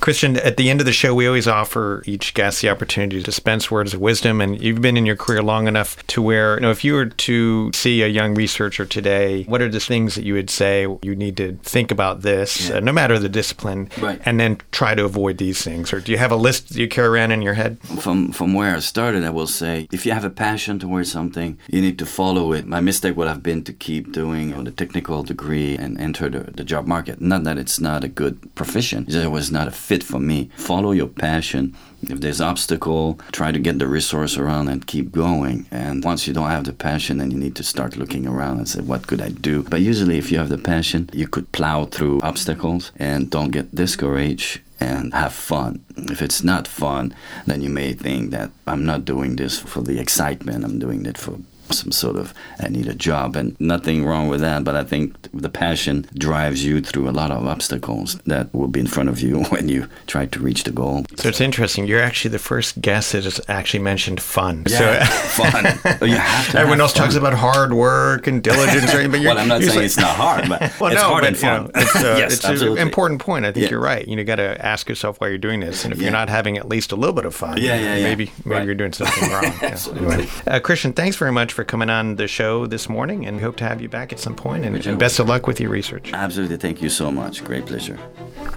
Christian, 0.00 0.36
at 0.36 0.56
the 0.56 0.70
end 0.70 0.80
of 0.80 0.86
the 0.86 0.92
show, 0.92 1.14
we 1.14 1.26
always 1.26 1.46
offer 1.46 2.02
each 2.06 2.34
guest 2.34 2.62
the 2.62 2.68
opportunity 2.68 3.18
to 3.18 3.22
dispense 3.22 3.70
words 3.70 3.94
of 3.94 4.00
wisdom. 4.00 4.40
And 4.40 4.60
you've 4.60 4.80
been 4.80 4.96
in 4.96 5.06
your 5.06 5.16
career 5.16 5.42
long 5.42 5.68
enough 5.68 6.04
to 6.08 6.22
where, 6.22 6.54
you 6.54 6.60
know, 6.60 6.70
if 6.70 6.84
you 6.84 6.94
were 6.94 7.06
to 7.06 7.70
see 7.72 8.02
a 8.02 8.08
young 8.08 8.34
researcher 8.34 8.84
today, 8.84 9.44
what 9.44 9.62
are 9.62 9.68
the 9.68 9.80
things 9.80 10.14
that 10.14 10.24
you 10.24 10.34
would 10.34 10.50
say 10.50 10.86
you 11.02 11.14
need 11.14 11.36
to 11.36 11.58
think 11.62 11.90
about 11.90 12.22
this, 12.22 12.68
yeah. 12.68 12.76
uh, 12.76 12.80
no 12.80 12.92
matter 12.92 13.18
the 13.18 13.28
discipline, 13.28 13.90
right. 14.00 14.20
and 14.24 14.38
then 14.38 14.58
try 14.70 14.94
to 14.94 15.04
avoid 15.04 15.38
these 15.38 15.62
things? 15.62 15.92
Or 15.92 16.00
do 16.00 16.12
you 16.12 16.18
have 16.18 16.32
a 16.32 16.36
list 16.36 16.68
that 16.68 16.78
you 16.78 16.88
carry 16.88 17.08
around 17.08 17.32
in 17.32 17.42
your 17.42 17.54
head? 17.54 17.78
From 18.00 18.32
from 18.32 18.54
where 18.54 18.74
I 18.76 18.80
started, 18.80 19.24
I 19.24 19.30
will 19.30 19.46
say, 19.46 19.88
if 19.92 20.06
you 20.06 20.12
have 20.12 20.24
a 20.24 20.30
passion 20.30 20.78
towards 20.78 21.10
something, 21.10 21.58
you 21.68 21.80
need 21.80 21.98
to 21.98 22.06
follow 22.06 22.52
it. 22.52 22.66
My 22.66 22.80
mistake 22.80 23.16
would 23.16 23.28
have 23.28 23.42
been 23.42 23.64
to 23.64 23.72
keep 23.72 24.12
doing 24.12 24.50
you 24.50 24.56
know, 24.56 24.62
the 24.62 24.70
technical 24.70 25.22
degree 25.22 25.76
and 25.76 26.00
enter 26.00 26.28
the, 26.28 26.50
the 26.50 26.64
job 26.64 26.86
market. 26.86 27.20
Not 27.20 27.44
that 27.44 27.58
it's 27.58 27.80
not 27.80 28.04
a 28.04 28.08
good 28.08 28.54
profession; 28.54 29.06
it 29.08 29.30
was 29.30 29.50
not 29.50 29.68
a 29.68 29.71
fit 29.74 30.02
for 30.02 30.18
me. 30.18 30.50
Follow 30.56 30.92
your 30.92 31.08
passion. 31.08 31.76
If 32.02 32.20
there's 32.20 32.40
obstacle, 32.40 33.20
try 33.30 33.52
to 33.52 33.58
get 33.58 33.78
the 33.78 33.86
resource 33.86 34.36
around 34.36 34.68
and 34.68 34.86
keep 34.86 35.12
going. 35.12 35.66
And 35.70 36.04
once 36.04 36.26
you 36.26 36.34
don't 36.34 36.50
have 36.50 36.64
the 36.64 36.72
passion, 36.72 37.18
then 37.18 37.30
you 37.30 37.38
need 37.38 37.54
to 37.56 37.62
start 37.62 37.96
looking 37.96 38.26
around 38.26 38.58
and 38.58 38.68
say, 38.68 38.80
what 38.80 39.06
could 39.06 39.20
I 39.20 39.28
do? 39.28 39.62
But 39.62 39.82
usually, 39.82 40.18
if 40.18 40.32
you 40.32 40.38
have 40.38 40.48
the 40.48 40.58
passion, 40.58 41.10
you 41.12 41.28
could 41.28 41.52
plow 41.52 41.84
through 41.84 42.20
obstacles 42.22 42.90
and 42.96 43.30
don't 43.30 43.50
get 43.50 43.74
discouraged 43.74 44.60
and 44.80 45.14
have 45.14 45.32
fun. 45.32 45.84
If 45.96 46.20
it's 46.22 46.42
not 46.42 46.66
fun, 46.66 47.14
then 47.46 47.62
you 47.62 47.70
may 47.70 47.92
think 47.92 48.32
that 48.32 48.50
I'm 48.66 48.84
not 48.84 49.04
doing 49.04 49.36
this 49.36 49.60
for 49.60 49.80
the 49.80 50.00
excitement. 50.00 50.64
I'm 50.64 50.80
doing 50.80 51.06
it 51.06 51.16
for 51.16 51.38
some 51.70 51.92
sort 51.92 52.16
of 52.16 52.34
I 52.60 52.68
need 52.68 52.86
a 52.86 52.94
job 52.94 53.36
and 53.36 53.58
nothing 53.60 54.04
wrong 54.04 54.28
with 54.28 54.40
that 54.40 54.64
but 54.64 54.76
I 54.76 54.84
think 54.84 55.16
the 55.32 55.48
passion 55.48 56.06
drives 56.14 56.64
you 56.64 56.80
through 56.80 57.08
a 57.08 57.12
lot 57.12 57.30
of 57.30 57.46
obstacles 57.46 58.16
that 58.26 58.52
will 58.54 58.68
be 58.68 58.80
in 58.80 58.86
front 58.86 59.08
of 59.08 59.20
you 59.20 59.42
when 59.50 59.68
you 59.68 59.88
try 60.06 60.26
to 60.26 60.40
reach 60.40 60.64
the 60.64 60.72
goal. 60.72 61.04
So 61.16 61.28
it's 61.28 61.40
interesting. 61.40 61.86
You're 61.86 62.02
actually 62.02 62.30
the 62.30 62.38
first 62.38 62.80
guest 62.80 63.12
that 63.12 63.24
has 63.24 63.40
actually 63.48 63.80
mentioned 63.80 64.20
fun. 64.20 64.64
Yeah, 64.68 65.04
so, 65.04 65.44
fun. 65.50 65.64
you 66.08 66.16
have 66.16 66.50
to 66.50 66.58
Everyone 66.58 66.80
else 66.80 66.92
fun. 66.92 67.04
talks 67.04 67.14
about 67.14 67.34
hard 67.34 67.72
work 67.72 68.26
and 68.26 68.42
diligence, 68.42 68.92
but 68.92 69.20
you're, 69.20 69.34
well, 69.34 69.38
I'm 69.38 69.48
not 69.48 69.62
saying 69.62 69.76
like, 69.76 69.84
it's 69.84 69.96
not 69.96 70.16
hard, 70.16 70.48
but 70.48 70.60
well, 70.80 70.92
it's 70.92 71.00
no, 71.00 71.08
hard 71.08 71.22
but, 71.22 71.28
and 71.28 71.36
fun. 71.36 71.62
You 71.62 71.66
know, 71.66 71.70
it's, 71.74 71.96
uh, 71.96 72.14
yes, 72.18 72.44
it's 72.44 72.62
an 72.62 72.78
important 72.78 73.20
point. 73.20 73.44
I 73.44 73.52
think 73.52 73.64
yeah. 73.64 73.70
you're 73.70 73.80
right. 73.80 74.06
You 74.06 74.16
know, 74.16 74.24
got 74.24 74.36
to 74.36 74.64
ask 74.64 74.88
yourself 74.88 75.20
why 75.20 75.28
you're 75.28 75.38
doing 75.38 75.60
this, 75.60 75.84
and 75.84 75.92
if 75.92 75.98
yeah. 75.98 76.04
you're 76.04 76.12
not 76.12 76.28
having 76.28 76.56
at 76.58 76.68
least 76.68 76.92
a 76.92 76.96
little 76.96 77.14
bit 77.14 77.24
of 77.24 77.34
fun, 77.34 77.58
yeah, 77.58 77.76
yeah, 77.76 77.96
yeah. 77.96 78.02
maybe 78.02 78.32
maybe 78.44 78.56
right. 78.56 78.66
you're 78.66 78.74
doing 78.74 78.92
something 78.92 79.30
wrong. 79.30 79.44
Absolutely. 79.62 80.28
Uh, 80.46 80.60
Christian, 80.60 80.92
thanks 80.92 81.16
very 81.16 81.32
much 81.32 81.52
for 81.52 81.61
coming 81.64 81.90
on 81.90 82.16
the 82.16 82.26
show 82.26 82.66
this 82.66 82.88
morning, 82.88 83.26
and 83.26 83.36
we 83.36 83.42
hope 83.42 83.56
to 83.56 83.64
have 83.64 83.80
you 83.80 83.88
back 83.88 84.12
at 84.12 84.18
some 84.18 84.34
point. 84.34 84.64
And, 84.64 84.86
and 84.86 84.98
best 84.98 85.18
of 85.18 85.28
luck 85.28 85.46
with 85.46 85.60
your 85.60 85.70
research. 85.70 86.12
Absolutely. 86.12 86.56
Thank 86.56 86.82
you 86.82 86.88
so 86.88 87.10
much. 87.10 87.44
Great 87.44 87.66
pleasure. 87.66 87.98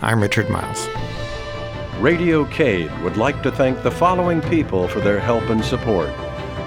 I'm 0.01 0.21
Richard 0.21 0.49
Miles. 0.49 0.87
Radio 1.99 2.45
Cade 2.45 2.91
would 3.01 3.17
like 3.17 3.41
to 3.43 3.51
thank 3.51 3.81
the 3.81 3.91
following 3.91 4.41
people 4.41 4.87
for 4.87 4.99
their 4.99 5.19
help 5.19 5.43
and 5.49 5.63
support. 5.63 6.09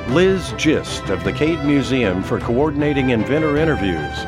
Liz 0.09 0.53
Gist 0.57 1.11
of 1.11 1.23
the 1.25 1.33
Cade 1.33 1.63
Museum 1.65 2.23
for 2.23 2.41
coordinating 2.41 3.11
inventor 3.11 3.59
interviews. 3.59 4.25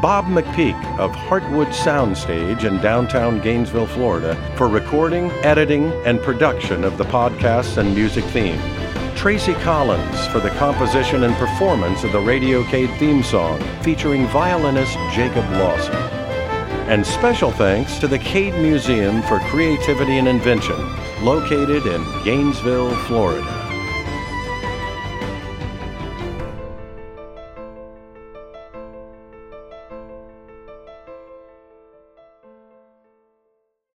Bob 0.00 0.24
McPeak 0.26 0.98
of 0.98 1.12
Heartwood 1.12 1.68
Soundstage 1.68 2.64
in 2.64 2.80
downtown 2.80 3.40
Gainesville, 3.40 3.86
Florida 3.86 4.34
for 4.56 4.68
recording, 4.68 5.30
editing, 5.44 5.92
and 6.04 6.20
production 6.20 6.82
of 6.82 6.98
the 6.98 7.04
podcasts 7.04 7.76
and 7.76 7.94
music 7.94 8.24
theme. 8.26 8.60
Tracy 9.22 9.54
Collins 9.54 10.26
for 10.32 10.40
the 10.40 10.50
composition 10.50 11.22
and 11.22 11.32
performance 11.36 12.02
of 12.02 12.10
the 12.10 12.18
Radio 12.18 12.64
Cade 12.64 12.90
theme 12.98 13.22
song 13.22 13.62
featuring 13.84 14.26
violinist 14.26 14.98
Jacob 15.12 15.48
Lawson. 15.52 15.94
And 16.90 17.06
special 17.06 17.52
thanks 17.52 18.00
to 18.00 18.08
the 18.08 18.18
Cade 18.18 18.54
Museum 18.54 19.22
for 19.22 19.38
Creativity 19.38 20.18
and 20.18 20.26
Invention, 20.26 20.76
located 21.24 21.86
in 21.86 22.02
Gainesville, 22.24 22.96
Florida. 23.06 23.61